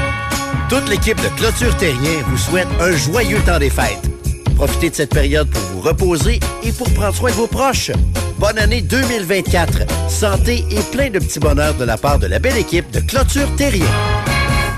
Toute 0.68 0.86
l'équipe 0.90 1.16
de 1.16 1.28
Clôture 1.38 1.74
Terrien 1.78 2.20
vous 2.26 2.36
souhaite 2.36 2.68
un 2.78 2.94
joyeux 2.94 3.40
temps 3.46 3.58
des 3.58 3.70
fêtes. 3.70 4.10
Profitez 4.56 4.90
de 4.90 4.94
cette 4.94 5.14
période 5.14 5.48
pour 5.50 5.62
vous 5.62 5.80
reposer 5.80 6.40
et 6.62 6.72
pour 6.72 6.88
prendre 6.90 7.14
soin 7.14 7.30
de 7.30 7.36
vos 7.36 7.46
proches. 7.46 7.90
Bonne 8.38 8.58
année 8.58 8.82
2024. 8.82 10.10
Santé 10.10 10.64
et 10.70 10.80
plein 10.92 11.10
de 11.10 11.18
petits 11.18 11.40
bonheurs 11.40 11.74
de 11.74 11.84
la 11.84 11.96
part 11.96 12.18
de 12.18 12.26
la 12.26 12.38
belle 12.38 12.58
équipe 12.58 12.90
de 12.90 13.00
Clôture 13.00 13.48
Terrien. 13.56 13.86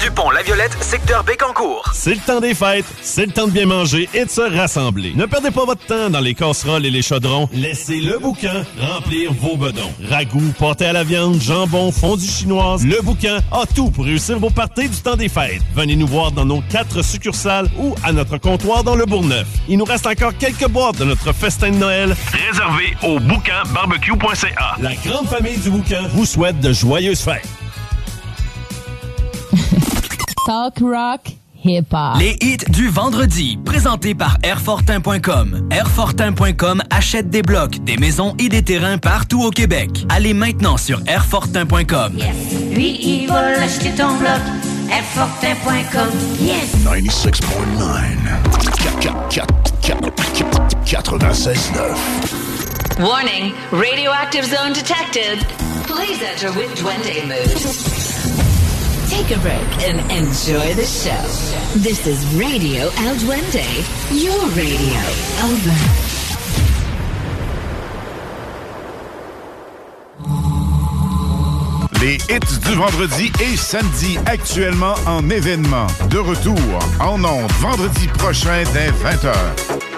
du 0.00 0.10
pont 0.10 0.30
La 0.30 0.42
Violette, 0.42 0.76
secteur 0.80 1.24
Bécancourt. 1.24 1.90
C'est 1.94 2.14
le 2.14 2.20
temps 2.20 2.40
des 2.40 2.54
fêtes, 2.54 2.84
c'est 3.02 3.26
le 3.26 3.32
temps 3.32 3.46
de 3.46 3.52
bien 3.52 3.66
manger 3.66 4.08
et 4.14 4.24
de 4.24 4.30
se 4.30 4.40
rassembler. 4.40 5.12
Ne 5.14 5.26
perdez 5.26 5.50
pas 5.50 5.64
votre 5.64 5.84
temps 5.84 6.10
dans 6.10 6.20
les 6.20 6.34
casseroles 6.34 6.86
et 6.86 6.90
les 6.90 7.02
chaudrons. 7.02 7.48
Laissez 7.52 8.00
le 8.00 8.18
boucan 8.18 8.64
remplir 8.80 9.32
vos 9.32 9.56
bedons. 9.56 9.92
Ragoût, 10.08 10.52
pâté 10.58 10.86
à 10.86 10.92
la 10.92 11.04
viande, 11.04 11.40
jambon, 11.40 11.90
fondue 11.92 12.26
chinoise, 12.26 12.84
le 12.84 13.00
boucan 13.02 13.38
a 13.50 13.64
tout 13.74 13.90
pour 13.90 14.04
réussir 14.04 14.38
vos 14.38 14.50
parties 14.50 14.88
du 14.88 14.96
temps 14.96 15.16
des 15.16 15.28
fêtes. 15.28 15.62
Venez 15.74 15.96
nous 15.96 16.06
voir 16.06 16.32
dans 16.32 16.44
nos 16.44 16.60
quatre 16.70 17.02
succursales 17.02 17.68
ou 17.78 17.94
à 18.04 18.12
notre 18.12 18.38
comptoir 18.38 18.84
dans 18.84 18.94
le 18.94 19.06
Bourgneuf. 19.06 19.46
Il 19.68 19.78
nous 19.78 19.84
reste 19.84 20.06
encore 20.06 20.36
quelques 20.38 20.68
boîtes 20.68 20.98
de 20.98 21.04
notre 21.04 21.32
festin 21.32 21.70
de 21.70 21.76
Noël 21.76 22.14
réservé 22.32 22.96
au 23.02 23.18
boucanbarbecue.ca. 23.20 24.76
La 24.80 24.94
grande 24.94 25.26
famille 25.26 25.58
du 25.58 25.70
boucan 25.70 26.06
vous 26.12 26.26
souhaite 26.26 26.60
de 26.60 26.72
joyeuses 26.72 27.20
fêtes. 27.20 27.48
Talk 30.48 30.80
rock 30.80 31.28
hip 31.62 31.92
hop. 31.92 32.16
Les 32.18 32.34
hits 32.40 32.64
du 32.70 32.88
vendredi, 32.88 33.58
présentés 33.66 34.14
par 34.14 34.38
Airfortin.com. 34.42 35.68
Airfortin.com 35.70 36.82
achète 36.88 37.28
des 37.28 37.42
blocs, 37.42 37.84
des 37.84 37.98
maisons 37.98 38.34
et 38.38 38.48
des 38.48 38.62
terrains 38.62 38.96
partout 38.96 39.42
au 39.42 39.50
Québec. 39.50 39.90
Allez 40.08 40.32
maintenant 40.32 40.78
sur 40.78 41.02
Airfortin.com. 41.06 42.16
Lui, 42.72 42.98
il 42.98 43.26
va 43.28 43.60
acheter 43.60 43.90
ton 43.90 44.16
bloc. 44.16 44.40
Airfortin.com. 44.90 46.08
Yes! 46.40 46.74
96.9. 50.86 53.00
Warning, 53.00 53.52
radioactive 53.70 54.46
zone 54.46 54.72
detected. 54.72 55.44
Please 55.86 56.22
enter 56.22 56.50
with 56.58 56.74
Duende 56.74 57.26
mood. 57.26 58.44
Take 59.08 59.30
a 59.34 59.40
break 59.40 59.88
and 59.88 60.00
enjoy 60.12 60.74
the 60.74 60.84
show. 60.84 61.22
This 61.80 62.06
is 62.06 62.22
Radio 62.36 62.90
El 62.98 63.16
Duende, 63.16 63.64
your 64.12 64.38
radio. 64.50 65.00
Over. 65.48 65.72
Les 72.02 72.18
hits 72.28 72.58
du 72.60 72.74
vendredi 72.74 73.32
et 73.40 73.56
samedi 73.56 74.18
actuellement 74.26 74.94
en 75.06 75.30
événement. 75.30 75.86
De 76.10 76.18
retour 76.18 76.56
en 77.00 77.24
ondes 77.24 77.50
vendredi 77.60 78.08
prochain 78.08 78.62
dès 78.74 78.90
20h. 78.90 79.97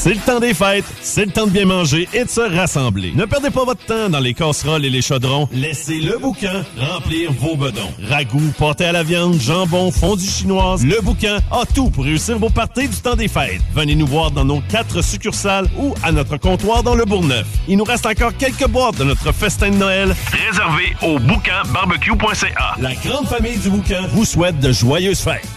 C'est 0.00 0.14
le 0.14 0.20
temps 0.20 0.38
des 0.38 0.54
fêtes, 0.54 0.84
c'est 1.02 1.24
le 1.24 1.32
temps 1.32 1.46
de 1.46 1.50
bien 1.50 1.64
manger 1.64 2.08
et 2.14 2.22
de 2.22 2.28
se 2.28 2.40
rassembler. 2.40 3.10
Ne 3.16 3.24
perdez 3.24 3.50
pas 3.50 3.64
votre 3.64 3.84
temps 3.84 4.08
dans 4.08 4.20
les 4.20 4.32
casseroles 4.32 4.84
et 4.84 4.90
les 4.90 5.02
chaudrons. 5.02 5.48
Laissez 5.50 5.98
le 5.98 6.16
boucan 6.18 6.62
remplir 6.78 7.32
vos 7.32 7.56
bedons. 7.56 7.92
Ragoût, 8.08 8.52
pâté 8.56 8.84
à 8.84 8.92
la 8.92 9.02
viande, 9.02 9.40
jambon, 9.40 9.90
fondue 9.90 10.24
chinoise, 10.24 10.86
le 10.86 11.00
boucan 11.02 11.38
a 11.50 11.66
tout 11.74 11.90
pour 11.90 12.04
réussir 12.04 12.38
vos 12.38 12.48
parties 12.48 12.86
du 12.86 12.96
temps 12.96 13.16
des 13.16 13.26
fêtes. 13.26 13.60
Venez 13.74 13.96
nous 13.96 14.06
voir 14.06 14.30
dans 14.30 14.44
nos 14.44 14.60
quatre 14.60 15.02
succursales 15.02 15.66
ou 15.76 15.92
à 16.04 16.12
notre 16.12 16.36
comptoir 16.36 16.84
dans 16.84 16.94
le 16.94 17.04
Bourgneuf. 17.04 17.48
Il 17.66 17.76
nous 17.76 17.84
reste 17.84 18.06
encore 18.06 18.36
quelques 18.36 18.68
boîtes 18.68 18.98
de 18.98 19.04
notre 19.04 19.32
festin 19.32 19.70
de 19.70 19.78
Noël 19.78 20.14
réservé 20.30 20.94
au 21.02 21.18
boucanbarbecue.ca. 21.18 22.76
La 22.80 22.94
grande 22.94 23.26
famille 23.26 23.58
du 23.58 23.68
boucan 23.68 24.06
vous 24.12 24.24
souhaite 24.24 24.60
de 24.60 24.70
joyeuses 24.70 25.22
fêtes. 25.22 25.47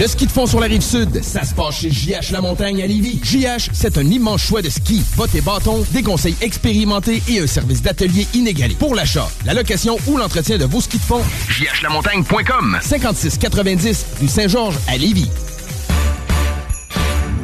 Le 0.00 0.06
ski 0.06 0.24
de 0.24 0.32
fond 0.32 0.46
sur 0.46 0.60
la 0.60 0.66
rive 0.66 0.80
sud, 0.80 1.22
ça 1.22 1.44
se 1.44 1.52
passe 1.52 1.80
chez 1.80 1.90
JH 1.90 2.32
La 2.32 2.40
Montagne 2.40 2.82
à 2.82 2.86
Lévis. 2.86 3.20
JH, 3.22 3.68
c'est 3.74 3.98
un 3.98 4.06
immense 4.06 4.40
choix 4.40 4.62
de 4.62 4.70
ski. 4.70 5.02
Bottes 5.14 5.34
et 5.34 5.42
bâtons, 5.42 5.84
des 5.90 6.02
conseils 6.02 6.34
expérimentés 6.40 7.22
et 7.28 7.40
un 7.40 7.46
service 7.46 7.82
d'atelier 7.82 8.26
inégalé. 8.32 8.74
Pour 8.76 8.94
l'achat, 8.94 9.28
la 9.44 9.52
location 9.52 9.98
ou 10.06 10.16
l'entretien 10.16 10.56
de 10.56 10.64
vos 10.64 10.80
skis 10.80 10.96
de 10.96 11.02
fond, 11.02 11.20
jhlamontagne.com 11.50 12.78
5690 12.80 14.06
rue 14.22 14.28
Saint-Georges 14.28 14.78
à 14.88 14.96
Lévis. 14.96 15.28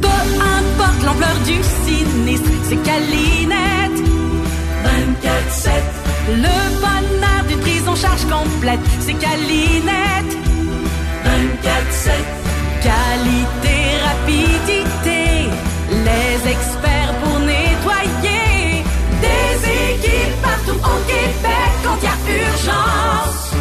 Peu 0.01 0.09
importe 0.09 1.03
l'ampleur 1.05 1.37
du 1.45 1.59
sinistre, 1.85 2.49
c'est 2.71 2.83
Calinette. 2.83 4.01
24-7. 4.83 5.71
Le 6.29 6.81
bonheur 6.81 7.45
d'une 7.49 7.61
prise 7.61 7.87
en 7.87 7.97
charge 7.97 8.25
complète, 8.25 8.81
c'est 9.01 9.13
Calinette. 9.13 10.39
24-7. 11.23 12.46
Qualité, 12.83 13.79
rapidité, 14.05 15.51
les 15.91 16.51
experts 16.51 17.15
pour 17.23 17.39
nettoyer. 17.41 18.85
Des 19.21 19.57
équipes 19.95 20.43
partout 20.43 20.79
au 20.79 20.99
Québec 21.07 21.71
quand 21.85 21.97
il 22.01 22.05
y 22.05 22.09
a 22.09 22.45
urgence. 22.47 23.55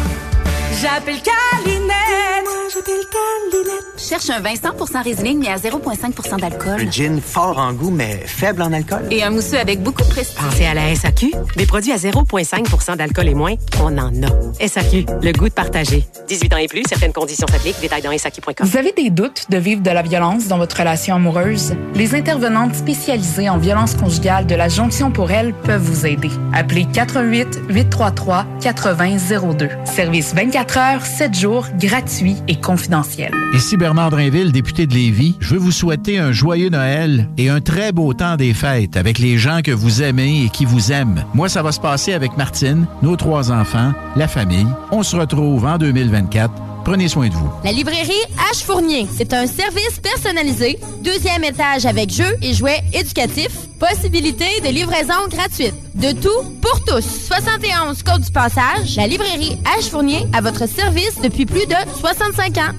J'appelle 0.80 1.20
Calinette. 1.22 2.44
Moi, 2.44 2.68
j'appelle 2.72 3.04
Calinette. 3.10 3.86
Cherche 3.96 4.30
un 4.30 4.40
vin 4.40 4.54
100% 4.54 5.02
Riesling 5.02 5.38
mais 5.40 5.48
à 5.48 5.56
0,5% 5.56 6.38
d'alcool. 6.38 6.80
Un 6.86 6.90
gin 6.90 7.20
fort 7.20 7.58
en 7.58 7.72
goût, 7.72 7.90
mais 7.90 8.22
faible 8.26 8.62
en 8.62 8.72
alcool. 8.72 9.06
Et 9.10 9.22
un 9.24 9.30
mousseux 9.30 9.58
avec 9.58 9.82
beaucoup 9.82 10.02
de 10.02 10.05
prestige. 10.16 10.36
Pensez 10.36 10.66
à 10.66 10.74
la 10.74 10.94
SAQ. 10.94 11.32
Des 11.56 11.66
produits 11.66 11.92
à 11.92 11.96
0,5 11.96 12.96
d'alcool 12.96 13.28
et 13.28 13.34
moins, 13.34 13.54
on 13.80 13.96
en 13.98 14.12
a. 14.22 14.66
SAQ, 14.66 15.06
le 15.22 15.32
goût 15.32 15.48
de 15.48 15.54
partager. 15.54 16.04
18 16.28 16.54
ans 16.54 16.58
et 16.58 16.68
plus, 16.68 16.82
certaines 16.88 17.12
conditions 17.12 17.46
s'appliquent. 17.46 17.80
Détails 17.80 18.02
dans 18.02 18.16
SAQ.com. 18.16 18.66
Vous 18.66 18.76
avez 18.76 18.92
des 18.92 19.10
doutes 19.10 19.46
de 19.50 19.58
vivre 19.58 19.82
de 19.82 19.90
la 19.90 20.02
violence 20.02 20.48
dans 20.48 20.58
votre 20.58 20.76
relation 20.76 21.16
amoureuse? 21.16 21.74
Les 21.94 22.14
intervenantes 22.14 22.74
spécialisées 22.74 23.48
en 23.48 23.58
violence 23.58 23.94
conjugale 23.94 24.46
de 24.46 24.54
la 24.54 24.68
Jonction 24.68 25.10
pour 25.10 25.30
elle 25.30 25.52
peuvent 25.52 25.82
vous 25.82 26.06
aider. 26.06 26.30
Appelez 26.52 26.86
88 26.92 27.60
833 27.68 28.46
8002. 28.62 29.68
Service 29.84 30.34
24 30.34 30.78
heures, 30.78 31.06
7 31.06 31.34
jours, 31.34 31.66
gratuit 31.78 32.36
et 32.48 32.56
confidentiel. 32.56 33.32
Ici 33.54 33.76
Bernard 33.76 34.10
Drinville, 34.10 34.52
député 34.52 34.86
de 34.86 34.94
Lévis. 34.94 35.36
Je 35.40 35.54
veux 35.54 35.60
vous 35.60 35.72
souhaiter 35.72 36.18
un 36.18 36.32
joyeux 36.32 36.68
Noël 36.68 37.28
et 37.38 37.48
un 37.48 37.60
très 37.60 37.92
beau 37.92 38.12
temps 38.14 38.36
des 38.36 38.54
fêtes 38.54 38.96
avec 38.96 39.18
les 39.18 39.38
gens 39.38 39.60
que 39.62 39.72
vous 39.72 40.02
aimez 40.06 40.44
et 40.44 40.48
qui 40.48 40.64
vous 40.64 40.92
aiment. 40.92 41.24
Moi, 41.34 41.48
ça 41.48 41.62
va 41.62 41.72
se 41.72 41.80
passer 41.80 42.12
avec 42.12 42.36
Martine, 42.36 42.86
nos 43.02 43.16
trois 43.16 43.50
enfants, 43.50 43.92
la 44.16 44.28
famille. 44.28 44.66
On 44.90 45.02
se 45.02 45.16
retrouve 45.16 45.64
en 45.66 45.78
2024. 45.78 46.52
Prenez 46.84 47.08
soin 47.08 47.28
de 47.28 47.34
vous. 47.34 47.50
La 47.64 47.72
librairie 47.72 48.12
H 48.52 48.64
Fournier, 48.64 49.08
c'est 49.12 49.32
un 49.32 49.48
service 49.48 49.98
personnalisé, 50.00 50.78
deuxième 51.02 51.42
étage 51.42 51.84
avec 51.84 52.10
jeux 52.10 52.36
et 52.42 52.54
jouets 52.54 52.80
éducatifs, 52.92 53.66
possibilité 53.80 54.46
de 54.64 54.68
livraison 54.68 55.26
gratuite. 55.28 55.74
De 55.96 56.12
tout 56.12 56.44
pour 56.62 56.84
tous. 56.84 57.04
71 57.26 58.02
Côte 58.04 58.20
du 58.20 58.30
Passage, 58.30 58.94
la 58.96 59.08
librairie 59.08 59.58
H 59.80 59.90
Fournier 59.90 60.28
à 60.32 60.40
votre 60.40 60.68
service 60.68 61.20
depuis 61.20 61.44
plus 61.44 61.66
de 61.66 61.74
65 61.98 62.58
ans. 62.58 62.72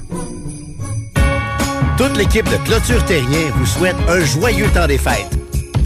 Toute 1.98 2.16
l'équipe 2.16 2.50
de 2.50 2.58
Clôture 2.64 3.04
Terrien 3.06 3.52
vous 3.56 3.66
souhaite 3.66 3.96
un 4.08 4.24
joyeux 4.24 4.70
temps 4.70 4.88
des 4.88 5.00
fêtes. 5.00 5.37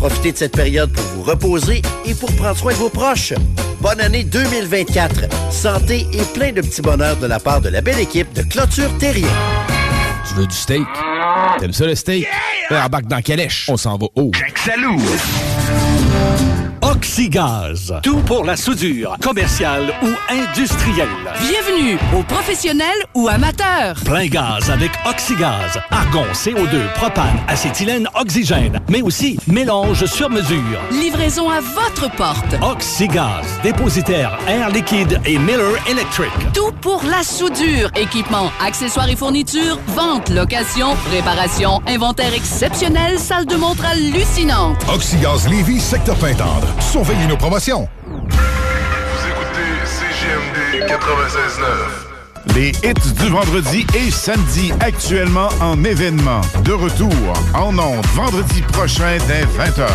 Profitez 0.01 0.31
de 0.31 0.38
cette 0.38 0.53
période 0.53 0.91
pour 0.91 1.03
vous 1.03 1.21
reposer 1.21 1.83
et 2.05 2.15
pour 2.15 2.35
prendre 2.35 2.57
soin 2.57 2.73
de 2.73 2.77
vos 2.77 2.89
proches. 2.89 3.33
Bonne 3.81 4.01
année 4.01 4.23
2024. 4.23 5.25
Santé 5.51 6.07
et 6.11 6.23
plein 6.33 6.51
de 6.51 6.61
petits 6.61 6.81
bonheurs 6.81 7.17
de 7.17 7.27
la 7.27 7.39
part 7.39 7.61
de 7.61 7.69
la 7.69 7.81
belle 7.81 7.99
équipe 7.99 8.33
de 8.33 8.41
Clôture 8.41 8.89
Terrien. 8.97 9.27
Tu 10.27 10.33
veux 10.33 10.47
du 10.47 10.55
steak? 10.55 10.88
T'aimes 11.59 11.73
ça 11.73 11.85
le 11.85 11.93
steak? 11.93 12.27
Yeah! 12.71 12.83
Embarque 12.83 13.05
dans 13.05 13.21
Calèche. 13.21 13.67
On 13.69 13.77
s'en 13.77 13.99
va 13.99 14.07
haut. 14.15 14.31
Jacques 14.33 14.57
Salou. 14.57 14.99
Oxygaz. 16.91 17.93
Tout 18.03 18.19
pour 18.25 18.43
la 18.43 18.57
soudure, 18.57 19.15
commerciale 19.21 19.93
ou 20.03 20.09
industrielle. 20.29 21.07
Bienvenue 21.39 21.97
aux 22.13 22.23
professionnels 22.23 22.89
ou 23.15 23.29
amateurs. 23.29 23.95
Plein 24.03 24.27
gaz 24.27 24.69
avec 24.69 24.91
Oxygaz. 25.09 25.79
Argon, 25.89 26.25
CO2, 26.33 26.91
propane, 26.95 27.39
acétylène, 27.47 28.09
oxygène. 28.19 28.81
Mais 28.89 29.01
aussi 29.01 29.37
mélange 29.47 30.05
sur 30.05 30.29
mesure. 30.29 30.81
Livraison 30.91 31.49
à 31.49 31.61
votre 31.61 32.13
porte. 32.17 32.55
Oxygaz. 32.61 33.45
Dépositaire 33.63 34.37
Air 34.47 34.69
Liquide 34.69 35.21
et 35.25 35.37
Miller 35.37 35.77
Electric. 35.89 36.31
Tout 36.53 36.73
pour 36.81 37.03
la 37.09 37.23
soudure. 37.23 37.89
Équipement, 37.95 38.51
accessoires 38.61 39.09
et 39.09 39.15
fournitures, 39.15 39.79
vente, 39.87 40.27
location, 40.29 40.89
réparation, 41.09 41.81
inventaire 41.87 42.33
exceptionnel, 42.33 43.17
salle 43.17 43.45
de 43.45 43.55
montre 43.55 43.85
hallucinante. 43.85 44.77
Oxygaz 44.93 45.47
Lévis, 45.47 45.79
secteur 45.79 46.17
Pintendre. 46.17 46.67
Surveillez 46.89 47.27
nos 47.27 47.37
promotions. 47.37 47.87
Vous 48.07 48.17
écoutez 49.29 49.85
CGMD 49.85 50.89
96.9. 50.89 52.55
Les 52.55 52.69
hits 52.83 53.13
du 53.19 53.29
vendredi 53.29 53.85
et 53.95 54.11
samedi 54.11 54.73
actuellement 54.79 55.49
en 55.61 55.83
événement. 55.83 56.41
De 56.63 56.73
retour 56.73 57.13
en 57.53 57.77
ondes 57.77 58.05
vendredi 58.15 58.61
prochain 58.63 59.17
dès 59.27 59.43
20h. 59.43 59.87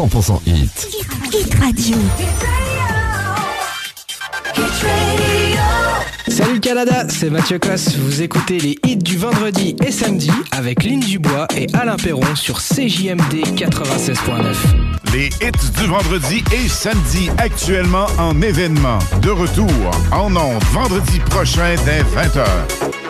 100% 0.00 0.40
hit. 0.46 0.88
Hit 1.32 1.54
Radio. 1.60 1.96
Le 6.52 6.58
Canada, 6.58 7.06
c'est 7.08 7.30
Mathieu 7.30 7.60
Cosse. 7.60 7.96
Vous 7.96 8.22
écoutez 8.22 8.58
les 8.58 8.76
hits 8.84 8.96
du 8.96 9.16
vendredi 9.16 9.76
et 9.86 9.92
samedi 9.92 10.32
avec 10.50 10.82
Lynn 10.82 10.98
Dubois 10.98 11.46
et 11.56 11.68
Alain 11.74 11.96
Perron 11.96 12.34
sur 12.34 12.58
CJMD 12.58 13.44
96.9. 13.54 14.56
Les 15.12 15.26
hits 15.26 15.70
du 15.78 15.86
vendredi 15.86 16.42
et 16.52 16.68
samedi 16.68 17.30
actuellement 17.38 18.06
en 18.18 18.40
événement. 18.42 18.98
De 19.22 19.30
retour 19.30 19.70
en 20.10 20.34
ondes 20.34 20.62
vendredi 20.72 21.20
prochain 21.20 21.76
dès 21.84 22.02
20h. 22.02 23.09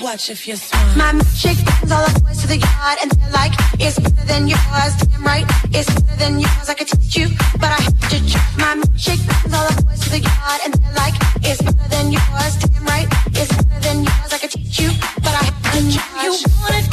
Watch 0.00 0.28
if 0.28 0.48
you 0.48 0.56
smile. 0.56 0.96
My 0.96 1.12
magic 1.12 1.56
brings 1.64 1.92
all 1.92 2.04
the 2.08 2.20
boys 2.20 2.40
to 2.42 2.48
the 2.48 2.58
yard 2.58 2.98
and 3.00 3.10
they're 3.12 3.30
like, 3.30 3.52
it's 3.78 3.96
better 3.98 4.26
than 4.26 4.48
yours. 4.48 4.94
Damn 5.06 5.22
right, 5.22 5.46
it's 5.70 5.88
better 5.88 6.16
than 6.16 6.40
yours. 6.40 6.68
I 6.68 6.74
could 6.74 6.88
teach 6.88 7.16
you, 7.16 7.28
but 7.60 7.70
I 7.70 7.80
have 7.80 8.00
to 8.10 8.18
try. 8.28 8.42
My 8.58 8.74
magic 8.74 9.20
brings 9.22 9.54
all 9.54 9.70
the 9.70 9.82
boys 9.86 10.00
to 10.00 10.10
the 10.10 10.18
yard 10.18 10.60
and 10.64 10.74
they're 10.74 10.94
like, 10.94 11.14
it's 11.42 11.62
better 11.62 11.88
than 11.88 12.10
yours. 12.10 12.54
Damn 12.58 12.84
right, 12.86 13.06
it's 13.38 13.54
better 13.54 13.80
than 13.86 14.02
yours. 14.02 14.32
I 14.32 14.38
could 14.38 14.50
teach 14.50 14.80
you, 14.80 14.90
but 15.22 15.30
I 15.30 15.44
have 15.46 15.62
to 15.62 15.78
try. 15.94 16.24
You 16.24 16.30
want 16.58 16.74
it? 16.74 16.86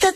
The 0.00 0.10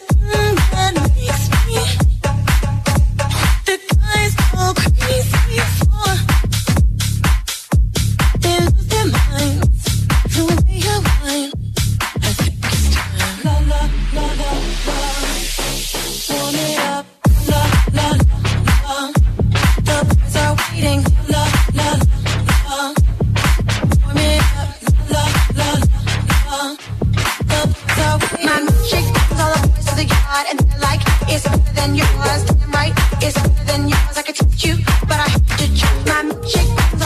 It's 31.31 31.45
better 31.45 31.73
than 31.75 31.95
yours, 31.95 32.45
damn 32.45 32.71
right. 32.73 32.93
It's 33.21 33.37
better 33.37 33.65
than 33.65 33.89
yours. 33.89 34.17
I 34.17 34.23
could 34.23 34.37
teach 34.37 34.65
you, 34.65 34.77
but 35.03 35.19
I 35.21 35.29
have 35.29 35.47
to 35.59 35.75
check 35.75 35.95
my 36.07 36.23
milkshake. 36.25 36.98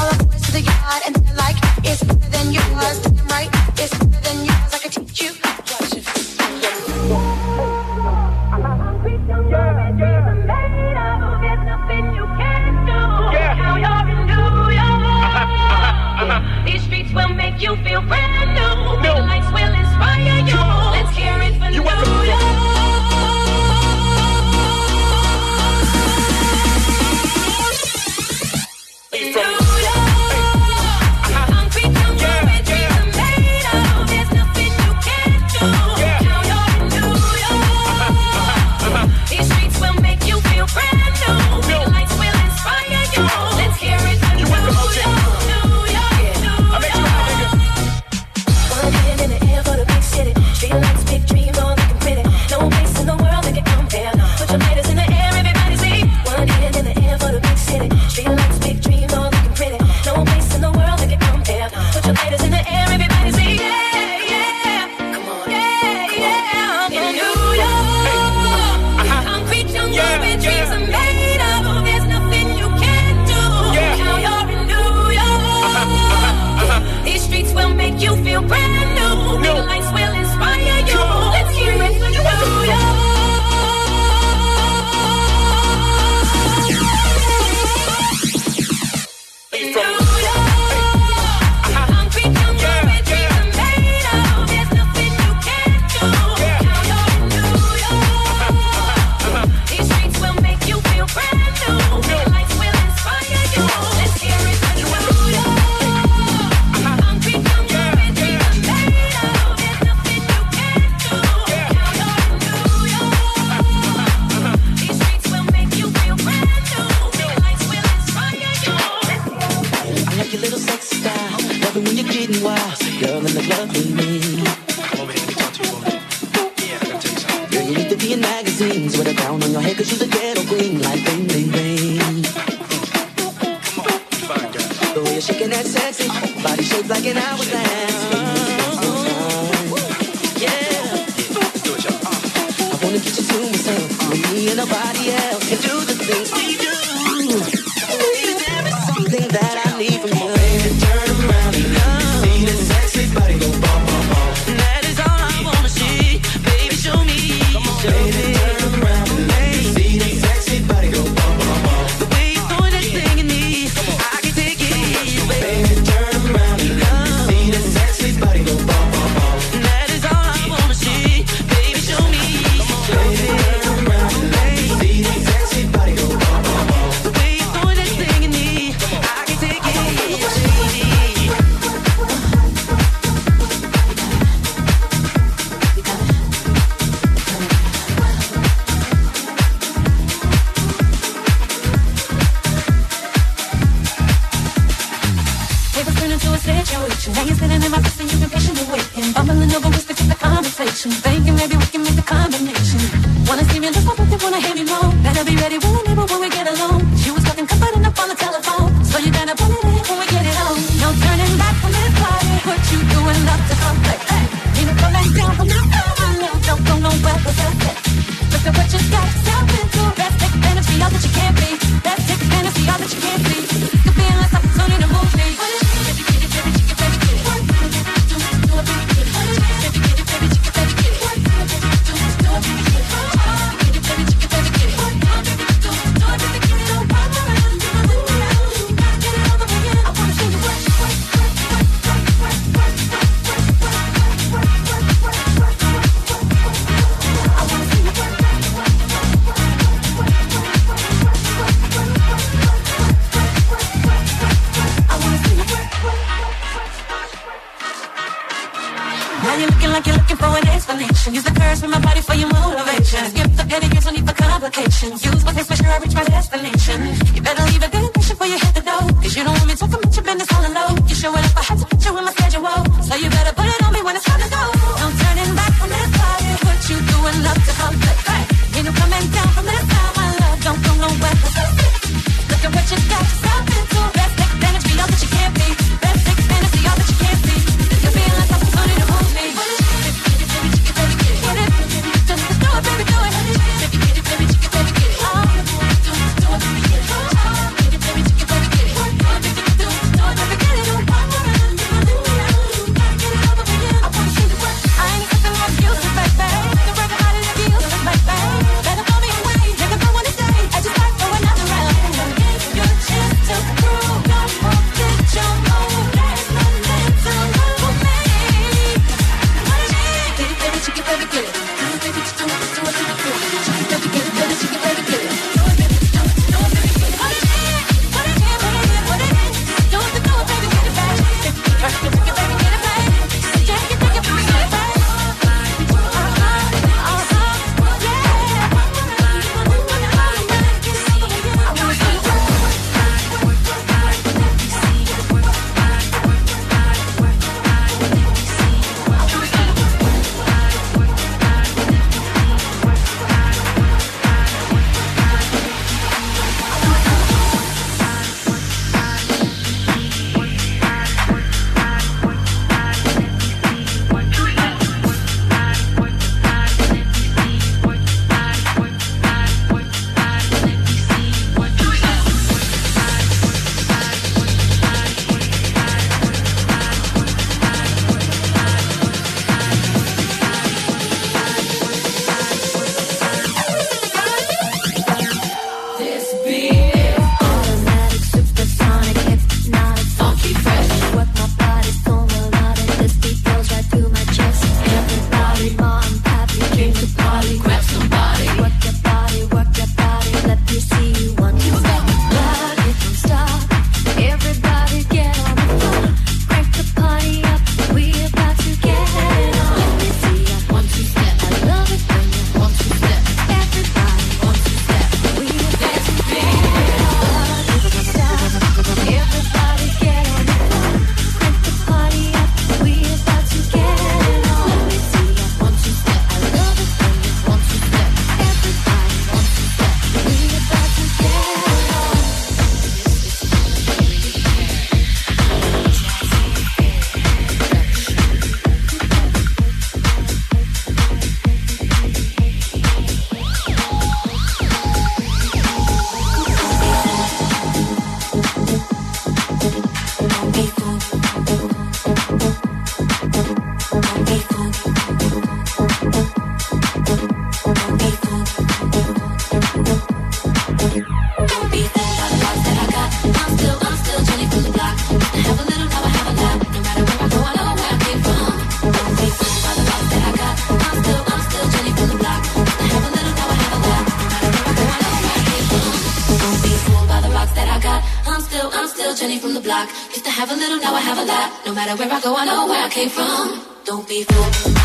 From. 482.89 483.41
Don't 483.65 483.87
be 483.89 484.03
fooled. 484.05 484.62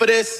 For 0.00 0.06
this? 0.06 0.39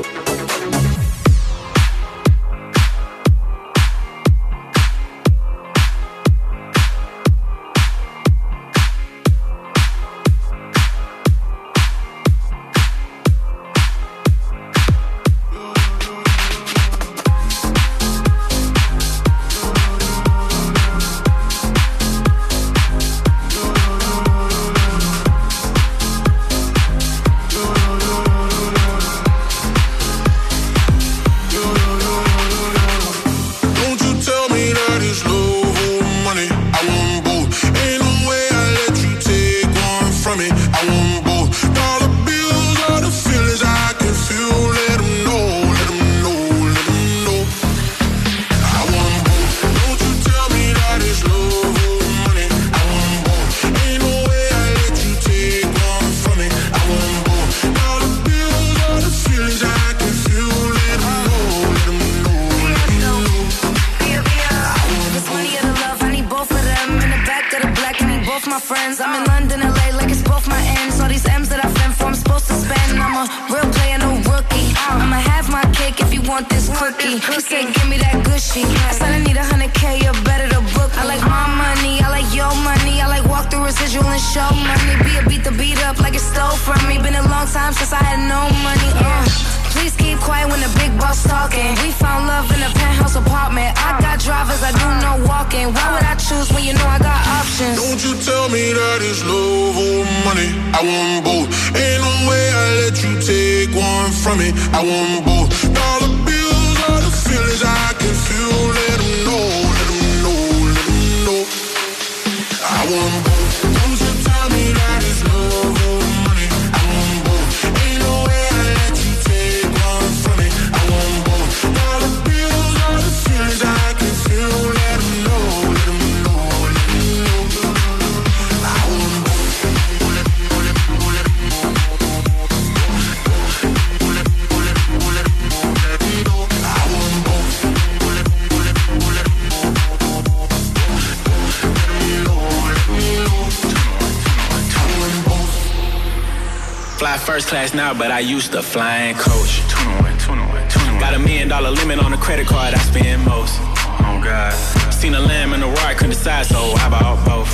the 148.51 148.61
flying 148.61 149.15
coach. 149.15 149.63
21, 149.71 150.17
21, 150.19 150.69
21. 150.69 150.99
Got 150.99 151.13
a 151.15 151.19
million 151.19 151.47
dollar 151.47 151.71
limit 151.71 151.99
on 152.03 152.11
the 152.11 152.17
credit 152.17 152.47
card 152.47 152.73
I 152.73 152.79
spend 152.79 153.23
most. 153.23 153.55
Oh 154.03 154.19
God. 154.21 154.51
Seen 154.91 155.15
a 155.15 155.19
lamb 155.19 155.53
and 155.53 155.63
a 155.63 155.67
roar, 155.67 155.95
couldn't 155.95 156.11
decide, 156.11 156.45
so 156.45 156.59
I 156.83 156.89
bought 156.91 157.23
both. 157.23 157.47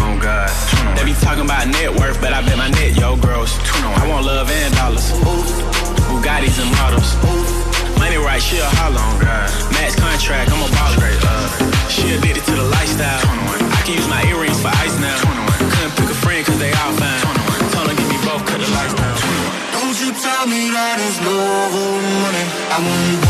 Oh 0.00 0.16
God. 0.16 0.48
They 0.96 1.04
be 1.04 1.12
talking 1.20 1.44
about 1.44 1.68
net 1.68 1.92
worth, 1.92 2.18
but 2.20 2.32
I 2.32 2.40
bet 2.40 2.56
my 2.56 2.70
net, 2.70 2.96
yo, 2.96 3.16
gross. 3.16 3.60
I 4.00 4.08
want 4.08 4.24
love 4.24 4.50
and 4.50 4.74
dollars. 4.74 5.12
Ooh. 5.20 5.44
Bugattis 6.08 6.56
and 6.56 6.72
models. 6.80 7.12
Ooh. 7.28 8.00
Money 8.00 8.16
right, 8.16 8.40
she 8.40 8.56
a 8.56 8.64
holler. 8.80 8.96
Oh 8.96 9.20
God. 9.20 9.48
Max 9.76 9.94
contract, 10.00 10.50
I'm 10.50 10.64
a 10.64 10.68
baller. 10.72 11.12
She 11.92 12.16
addicted 12.16 12.44
to 12.48 12.54
the 12.56 12.64
lifestyle. 12.64 13.20
I 13.68 13.82
can 13.84 13.94
use 14.00 14.08
my 14.08 14.24
earrings 14.24 14.56
for 14.62 14.72
ice. 14.80 14.97
mirar 20.48 20.98
es 21.00 21.20
lobo 21.22 21.82
money. 22.20 22.46
I 22.70 23.27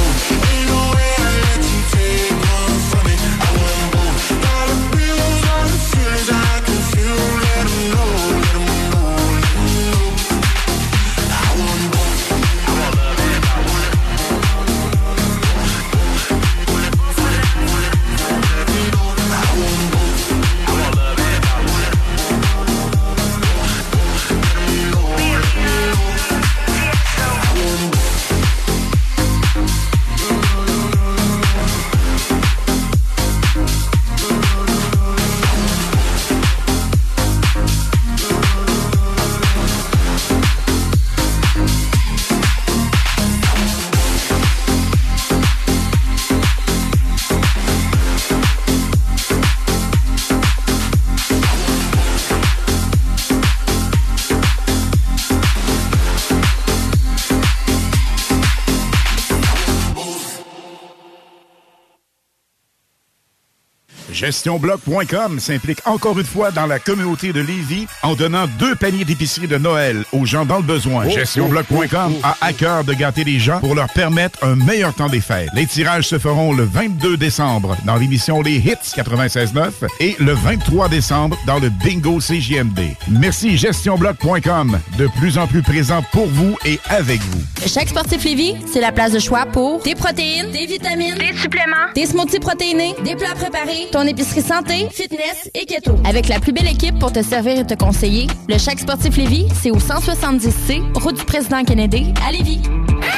GestionBloc.com 64.18 65.38
s'implique 65.38 65.78
encore 65.84 66.18
une 66.18 66.26
fois 66.26 66.50
dans 66.50 66.66
la 66.66 66.80
communauté 66.80 67.32
de 67.32 67.40
Lévis 67.40 67.86
en 68.02 68.14
donnant 68.14 68.46
deux 68.58 68.74
paniers 68.74 69.04
d'épicerie 69.04 69.46
de 69.46 69.58
Noël 69.58 70.04
aux 70.10 70.26
gens 70.26 70.44
dans 70.44 70.56
le 70.56 70.64
besoin. 70.64 71.04
Oh, 71.06 71.10
GestionBloc.com 71.10 72.14
oh, 72.16 72.20
oh, 72.20 72.26
a 72.26 72.36
à 72.40 72.52
cœur 72.52 72.82
de 72.82 72.94
gâter 72.94 73.22
les 73.22 73.38
gens 73.38 73.60
pour 73.60 73.76
leur 73.76 73.88
permettre 73.92 74.42
un 74.42 74.56
meilleur 74.56 74.92
temps 74.92 75.08
des 75.08 75.20
fêtes. 75.20 75.50
Les 75.54 75.66
tirages 75.66 76.08
se 76.08 76.18
feront 76.18 76.52
le 76.52 76.64
22 76.64 77.16
décembre 77.16 77.76
dans 77.84 77.94
l'émission 77.94 78.42
Les 78.42 78.56
Hits 78.56 78.96
96.9 78.96 79.70
et 80.00 80.16
le 80.18 80.32
23 80.32 80.88
décembre 80.88 81.38
dans 81.46 81.60
le 81.60 81.68
Bingo 81.70 82.18
CJMD. 82.18 82.96
Merci 83.08 83.56
GestionBloc.com, 83.56 84.80
de 84.98 85.06
plus 85.18 85.38
en 85.38 85.46
plus 85.46 85.62
présent 85.62 86.02
pour 86.10 86.26
vous 86.26 86.56
et 86.64 86.80
avec 86.88 87.20
vous. 87.20 87.68
Chaque 87.68 87.88
sportif 87.88 88.24
Lévis, 88.24 88.56
c'est 88.66 88.80
la 88.80 88.90
place 88.90 89.12
de 89.12 89.20
choix 89.20 89.46
pour 89.46 89.80
des 89.84 89.94
protéines, 89.94 90.50
des 90.50 90.66
vitamines, 90.66 91.14
des 91.14 91.36
suppléments, 91.36 91.92
des 91.94 92.06
smoothies 92.06 92.40
protéinés, 92.40 92.96
des 93.04 93.14
plats 93.14 93.36
préparés, 93.36 93.86
épicerie 94.08 94.42
santé, 94.42 94.88
fitness 94.90 95.50
et 95.54 95.66
keto. 95.66 95.96
Avec 96.04 96.28
la 96.28 96.40
plus 96.40 96.52
belle 96.52 96.66
équipe 96.66 96.98
pour 96.98 97.12
te 97.12 97.22
servir 97.22 97.58
et 97.58 97.66
te 97.66 97.74
conseiller, 97.74 98.26
le 98.48 98.58
Chaque 98.58 98.80
Sportif 98.80 99.16
Lévis, 99.16 99.46
c'est 99.60 99.70
au 99.70 99.78
170C, 99.78 100.82
route 100.98 101.16
du 101.16 101.24
président 101.24 101.62
Kennedy, 101.64 102.12
à 102.26 102.32
Lévis. 102.32 102.60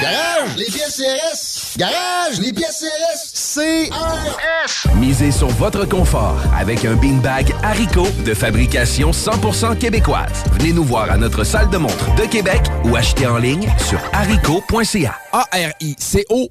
Garage, 0.02 0.56
les 0.56 0.66
pièces 0.66 0.96
CRS. 0.96 1.78
Garage, 1.78 2.40
les 2.40 2.52
pièces 2.52 2.84
CRS. 2.84 3.54
CRS. 3.54 4.96
Misez 4.96 5.30
sur 5.30 5.48
votre 5.48 5.84
confort 5.86 6.38
avec 6.56 6.84
un 6.84 6.94
beanbag 6.94 7.54
haricot 7.62 8.06
de 8.24 8.34
fabrication 8.34 9.10
100% 9.10 9.78
québécoise. 9.78 10.44
Venez 10.52 10.72
nous 10.72 10.84
voir 10.84 11.10
à 11.10 11.16
notre 11.16 11.44
salle 11.44 11.70
de 11.70 11.78
montre 11.78 12.14
de 12.16 12.22
Québec 12.26 12.62
ou 12.84 12.96
achetez 12.96 13.26
en 13.26 13.38
ligne 13.38 13.68
sur 13.78 14.00
haricot.ca. 14.12 15.16
A-R-I-C-O 15.32 16.50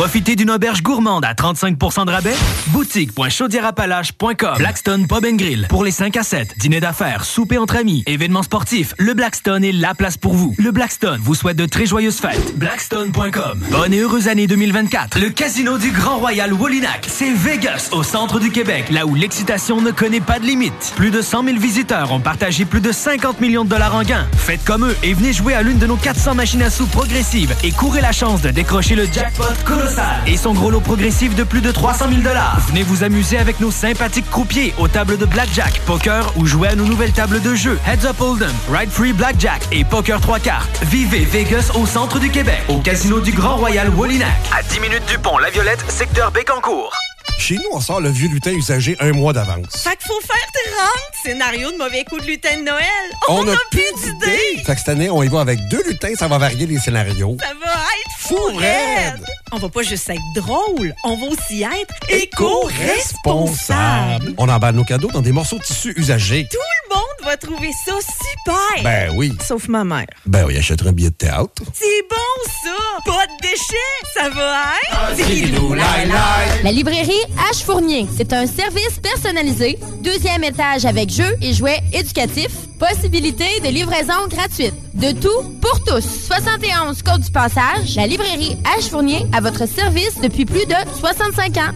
Profitez 0.00 0.34
d'une 0.34 0.50
auberge 0.50 0.82
gourmande 0.82 1.26
à 1.26 1.34
35% 1.34 2.06
de 2.06 2.10
rabais? 2.10 2.34
Boutique.chaudierapalache.com 2.68 4.56
Blackstone 4.56 5.06
Pub 5.06 5.26
Grill. 5.36 5.66
Pour 5.68 5.84
les 5.84 5.90
5 5.90 6.16
à 6.16 6.22
7, 6.22 6.54
dîner 6.56 6.80
d'affaires, 6.80 7.26
souper 7.26 7.58
entre 7.58 7.76
amis, 7.76 8.02
événements 8.06 8.42
sportifs, 8.42 8.94
le 8.96 9.12
Blackstone 9.12 9.62
est 9.62 9.72
la 9.72 9.94
place 9.94 10.16
pour 10.16 10.32
vous. 10.32 10.54
Le 10.56 10.70
Blackstone 10.70 11.20
vous 11.22 11.34
souhaite 11.34 11.58
de 11.58 11.66
très 11.66 11.84
joyeuses 11.84 12.16
fêtes. 12.16 12.56
Blackstone.com 12.56 13.62
Bonne 13.70 13.92
et 13.92 13.98
heureuse 13.98 14.28
année 14.28 14.46
2024. 14.46 15.18
Le 15.18 15.28
casino 15.28 15.76
du 15.76 15.90
Grand 15.90 16.16
Royal 16.16 16.50
Woolinac, 16.50 17.06
c'est 17.06 17.34
Vegas, 17.34 17.90
au 17.92 18.02
centre 18.02 18.40
du 18.40 18.50
Québec, 18.50 18.86
là 18.90 19.04
où 19.04 19.14
l'excitation 19.14 19.82
ne 19.82 19.90
connaît 19.90 20.22
pas 20.22 20.38
de 20.38 20.46
limite. 20.46 20.94
Plus 20.96 21.10
de 21.10 21.20
100 21.20 21.44
000 21.44 21.58
visiteurs 21.58 22.10
ont 22.12 22.20
partagé 22.20 22.64
plus 22.64 22.80
de 22.80 22.90
50 22.90 23.42
millions 23.42 23.64
de 23.64 23.68
dollars 23.68 23.94
en 23.94 24.02
gains. 24.02 24.26
Faites 24.38 24.64
comme 24.64 24.86
eux 24.86 24.96
et 25.02 25.12
venez 25.12 25.34
jouer 25.34 25.52
à 25.52 25.60
l'une 25.60 25.78
de 25.78 25.86
nos 25.86 25.96
400 25.96 26.36
machines 26.36 26.62
à 26.62 26.70
sous 26.70 26.86
progressives 26.86 27.54
et 27.62 27.70
courez 27.70 28.00
la 28.00 28.12
chance 28.12 28.40
de 28.40 28.48
décrocher 28.48 28.94
le 28.94 29.04
jackpot 29.04 29.44
colossal 29.66 29.89
et 30.26 30.36
son 30.36 30.52
gros 30.52 30.70
lot 30.70 30.80
progressif 30.80 31.34
de 31.34 31.44
plus 31.44 31.60
de 31.60 31.70
300 31.70 32.06
000 32.08 32.20
dollars. 32.22 32.58
Venez 32.68 32.82
vous 32.82 33.04
amuser 33.04 33.38
avec 33.38 33.60
nos 33.60 33.70
sympathiques 33.70 34.30
croupiers 34.30 34.74
aux 34.78 34.88
tables 34.88 35.18
de 35.18 35.26
blackjack, 35.26 35.80
poker 35.86 36.32
ou 36.36 36.46
jouer 36.46 36.68
à 36.68 36.74
nos 36.74 36.84
nouvelles 36.84 37.12
tables 37.12 37.40
de 37.40 37.54
jeu 37.54 37.78
Heads 37.86 38.06
Up 38.06 38.20
Hold'em, 38.20 38.52
Ride 38.72 38.90
Free 38.90 39.12
Blackjack 39.12 39.62
et 39.72 39.84
Poker 39.84 40.20
3 40.20 40.38
cartes. 40.40 40.80
Vivez 40.84 41.24
Vegas 41.24 41.70
au 41.74 41.86
centre 41.86 42.18
du 42.18 42.30
Québec, 42.30 42.62
au 42.68 42.78
casino 42.78 43.20
du 43.20 43.32
Grand 43.32 43.56
Royal 43.56 43.88
Wallinac. 43.90 44.28
À 44.56 44.62
10 44.62 44.80
minutes 44.80 45.06
du 45.08 45.18
pont 45.18 45.38
La 45.38 45.50
Violette, 45.50 45.84
secteur 45.88 46.30
Bécancourt. 46.30 47.09
Chez 47.38 47.56
nous, 47.56 47.68
on 47.72 47.80
sort 47.80 48.00
le 48.00 48.10
vieux 48.10 48.28
lutin 48.28 48.52
usagé 48.52 48.96
un 49.00 49.12
mois 49.12 49.32
d'avance. 49.32 49.66
Fait 49.82 49.96
qu'il 49.96 50.06
faut 50.08 50.20
faire 50.20 50.36
tes 50.52 50.70
rentes. 50.70 51.14
Scénario 51.22 51.70
de 51.72 51.76
mauvais 51.76 52.04
coup 52.04 52.18
de 52.18 52.24
lutin 52.26 52.56
de 52.58 52.62
Noël. 52.64 52.84
On 53.28 53.40
On, 53.40 53.48
a 53.48 53.52
a 53.52 53.56
plus 53.70 53.80
d'idées. 54.02 54.62
Fait 54.64 54.72
que 54.74 54.78
cette 54.78 54.88
année, 54.90 55.10
on 55.10 55.22
y 55.22 55.28
va 55.28 55.40
avec 55.40 55.58
deux 55.70 55.82
lutins, 55.88 56.14
ça 56.18 56.28
va 56.28 56.38
varier 56.38 56.66
les 56.66 56.78
scénarios. 56.78 57.36
Ça 57.40 57.52
va 57.62 57.72
être 57.72 58.18
fou 58.18 58.38
raide. 58.56 59.24
On 59.52 59.58
va 59.58 59.68
pas 59.68 59.82
juste 59.82 60.08
être 60.08 60.20
drôle, 60.36 60.94
on 61.04 61.16
va 61.16 61.26
aussi 61.26 61.62
être 61.64 61.92
éco-responsable. 62.08 64.32
On 64.38 64.48
emballe 64.48 64.76
nos 64.76 64.84
cadeaux 64.84 65.10
dans 65.12 65.22
des 65.22 65.32
morceaux 65.32 65.58
de 65.58 65.62
tissu 65.64 65.92
usagés. 65.96 66.46
Tout 66.50 66.58
le 66.58 66.89
monde 66.90 67.24
va 67.24 67.36
trouver 67.36 67.70
ça 67.84 67.92
super. 68.00 68.82
Ben 68.84 69.12
oui. 69.14 69.32
Sauf 69.46 69.68
ma 69.68 69.84
mère. 69.84 70.06
Ben 70.26 70.44
oui, 70.46 70.56
achèterai 70.58 70.88
un 70.90 70.92
billet 70.92 71.10
de 71.10 71.14
théâtre. 71.14 71.50
C'est 71.72 72.02
bon 72.08 72.50
ça. 72.64 72.76
Pas 73.04 73.26
de 73.26 73.42
déchets. 73.42 73.76
Ça 74.14 74.28
va 74.30 74.64
être. 74.92 75.74
Lai, 75.74 76.06
lai. 76.06 76.62
La 76.62 76.72
librairie 76.72 77.12
H 77.50 77.64
Fournier, 77.64 78.06
c'est 78.16 78.32
un 78.32 78.46
service 78.46 78.98
personnalisé, 79.02 79.78
deuxième 80.02 80.44
étage 80.44 80.84
avec 80.84 81.10
jeux 81.10 81.36
et 81.40 81.52
jouets 81.52 81.80
éducatifs, 81.92 82.54
possibilité 82.78 83.60
de 83.64 83.68
livraison 83.68 84.26
gratuite. 84.28 84.74
De 84.94 85.12
tout 85.12 85.48
pour 85.60 85.82
tous. 85.84 86.04
71 86.26 87.02
Côte 87.02 87.20
du 87.20 87.30
Passage, 87.30 87.96
la 87.96 88.06
librairie 88.06 88.56
H 88.78 88.90
Fournier 88.90 89.26
à 89.32 89.40
votre 89.40 89.66
service 89.68 90.20
depuis 90.20 90.44
plus 90.44 90.66
de 90.66 90.74
65 90.98 91.56
ans. 91.58 91.72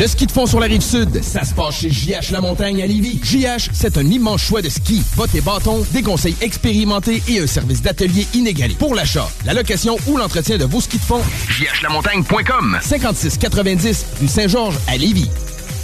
Le 0.00 0.06
ski 0.06 0.24
de 0.24 0.32
fond 0.32 0.46
sur 0.46 0.60
la 0.60 0.66
rive 0.66 0.80
sud, 0.80 1.22
ça 1.22 1.44
se 1.44 1.52
passe 1.52 1.80
chez 1.80 1.90
JH 1.90 2.32
La 2.32 2.40
Montagne 2.40 2.82
à 2.82 2.86
Lévis. 2.86 3.20
JH, 3.22 3.68
c'est 3.74 3.98
un 3.98 4.06
immense 4.06 4.40
choix 4.40 4.62
de 4.62 4.70
ski. 4.70 5.02
Bottes 5.14 5.34
et 5.34 5.42
bâtons, 5.42 5.84
des 5.92 6.02
conseils 6.02 6.34
expérimentés 6.40 7.22
et 7.28 7.40
un 7.40 7.46
service 7.46 7.82
d'atelier 7.82 8.26
inégalé. 8.32 8.74
Pour 8.78 8.94
l'achat, 8.94 9.28
la 9.44 9.52
location 9.52 9.98
ou 10.06 10.16
l'entretien 10.16 10.56
de 10.56 10.64
vos 10.64 10.80
skis 10.80 10.96
de 10.96 11.02
fond, 11.02 11.20
jhlamontagne.com 11.50 12.78
5690 12.80 14.06
rue 14.22 14.28
Saint-Georges 14.28 14.78
à 14.88 14.96
Lévis. 14.96 15.28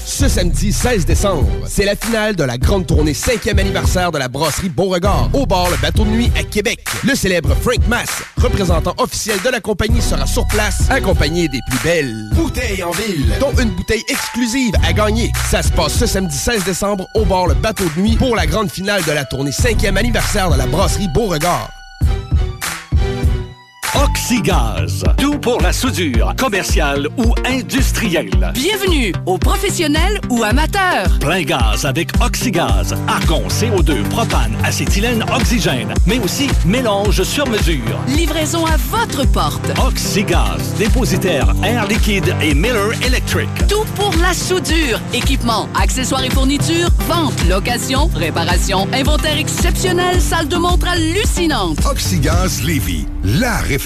Ce 0.06 0.28
samedi 0.28 0.72
16 0.72 1.04
décembre, 1.04 1.48
c'est 1.66 1.84
la 1.84 1.96
finale 1.96 2.36
de 2.36 2.44
la 2.44 2.58
grande 2.58 2.86
tournée 2.86 3.12
5e 3.12 3.58
anniversaire 3.58 4.12
de 4.12 4.18
la 4.18 4.28
brasserie 4.28 4.68
Beauregard 4.68 5.28
au 5.32 5.46
bar 5.46 5.68
Le 5.68 5.76
Bateau 5.78 6.04
de 6.04 6.10
Nuit 6.10 6.30
à 6.38 6.44
Québec. 6.44 6.78
Le 7.02 7.16
célèbre 7.16 7.56
Frank 7.60 7.84
Mass, 7.88 8.22
représentant 8.36 8.94
officiel 8.98 9.36
de 9.44 9.50
la 9.50 9.58
compagnie, 9.58 10.00
sera 10.00 10.24
sur 10.24 10.46
place, 10.46 10.88
accompagné 10.90 11.48
des 11.48 11.58
plus 11.68 11.80
belles 11.82 12.30
bouteilles 12.34 12.84
en 12.84 12.92
ville, 12.92 13.34
dont 13.40 13.52
une 13.60 13.70
bouteille 13.70 14.04
exclusive 14.08 14.74
à 14.84 14.92
gagner. 14.92 15.32
Ça 15.50 15.60
se 15.64 15.72
passe 15.72 15.94
ce 15.94 16.06
samedi 16.06 16.36
16 16.36 16.62
décembre 16.62 17.08
au 17.16 17.24
bar 17.24 17.48
Le 17.48 17.54
Bateau 17.54 17.84
de 17.96 18.00
Nuit 18.00 18.16
pour 18.16 18.36
la 18.36 18.46
grande 18.46 18.70
finale 18.70 19.02
de 19.02 19.12
la 19.12 19.24
tournée 19.24 19.50
5e 19.50 19.96
anniversaire 19.96 20.50
de 20.50 20.56
la 20.56 20.66
brasserie 20.66 21.08
Beauregard. 21.08 21.68
Oxygaz. 24.04 25.04
Tout 25.16 25.38
pour 25.38 25.58
la 25.62 25.72
soudure, 25.72 26.34
commerciale 26.36 27.08
ou 27.16 27.34
industrielle. 27.46 28.52
Bienvenue 28.52 29.14
aux 29.24 29.38
professionnels 29.38 30.20
ou 30.28 30.42
amateurs. 30.42 31.18
Plein 31.18 31.42
gaz 31.42 31.86
avec 31.86 32.10
Oxygaz. 32.20 32.94
Argon, 33.08 33.44
CO2, 33.48 34.02
propane, 34.10 34.54
acétylène, 34.64 35.24
oxygène. 35.34 35.94
Mais 36.06 36.18
aussi 36.18 36.50
mélange 36.66 37.22
sur 37.22 37.48
mesure. 37.48 37.98
Livraison 38.08 38.66
à 38.66 38.76
votre 38.76 39.26
porte. 39.30 39.72
Oxygaz. 39.78 40.74
Dépositaire 40.78 41.54
Air 41.64 41.86
Liquide 41.86 42.34
et 42.42 42.52
Miller 42.52 42.92
Electric. 43.02 43.48
Tout 43.66 43.86
pour 43.94 44.12
la 44.20 44.34
soudure. 44.34 45.00
Équipement, 45.14 45.70
accessoires 45.80 46.24
et 46.24 46.30
fournitures, 46.30 46.90
vente, 47.08 47.42
location, 47.48 48.10
réparation, 48.14 48.88
inventaire 48.92 49.38
exceptionnel, 49.38 50.20
salle 50.20 50.48
de 50.48 50.56
montre 50.56 50.86
hallucinante. 50.86 51.78
Oxygaz 51.90 52.62
Lévy, 52.62 53.06
la 53.24 53.56
référence 53.56 53.85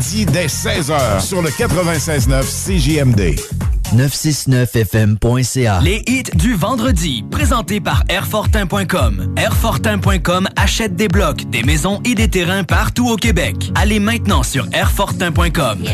dès 0.00 0.46
16h 0.46 1.20
sur 1.20 1.42
le 1.42 1.50
96.9 1.50 2.42
CJMD. 2.42 3.38
969fm.ca. 3.94 5.80
Les 5.82 6.02
hits 6.06 6.22
du 6.34 6.54
vendredi, 6.54 7.24
présentés 7.30 7.80
par 7.80 8.04
Airfortin.com. 8.08 9.34
Airfortin.com 9.36 10.48
achète 10.56 10.96
des 10.96 11.08
blocs, 11.08 11.50
des 11.50 11.62
maisons 11.64 12.00
et 12.04 12.14
des 12.14 12.28
terrains 12.28 12.64
partout 12.64 13.08
au 13.08 13.16
Québec. 13.16 13.72
Allez 13.74 14.00
maintenant 14.00 14.42
sur 14.42 14.66
Airfortin.com. 14.72 15.84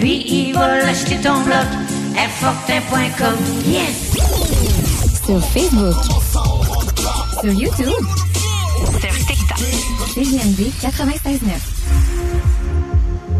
Lui, 0.00 0.24
il 0.26 0.54
va 0.54 0.78
l'acheter 0.78 1.16
ton 1.16 1.42
bloc. 1.42 1.66
Airfortin.com. 2.16 3.36
Yes! 3.66 4.16
Sur 5.26 5.44
Facebook. 5.48 5.94
Sur 7.40 7.52
YouTube. 7.52 8.06
Sur 9.00 9.26
TikTok. 9.26 9.58
CJMD 10.14 10.70
96.9. 10.80 12.19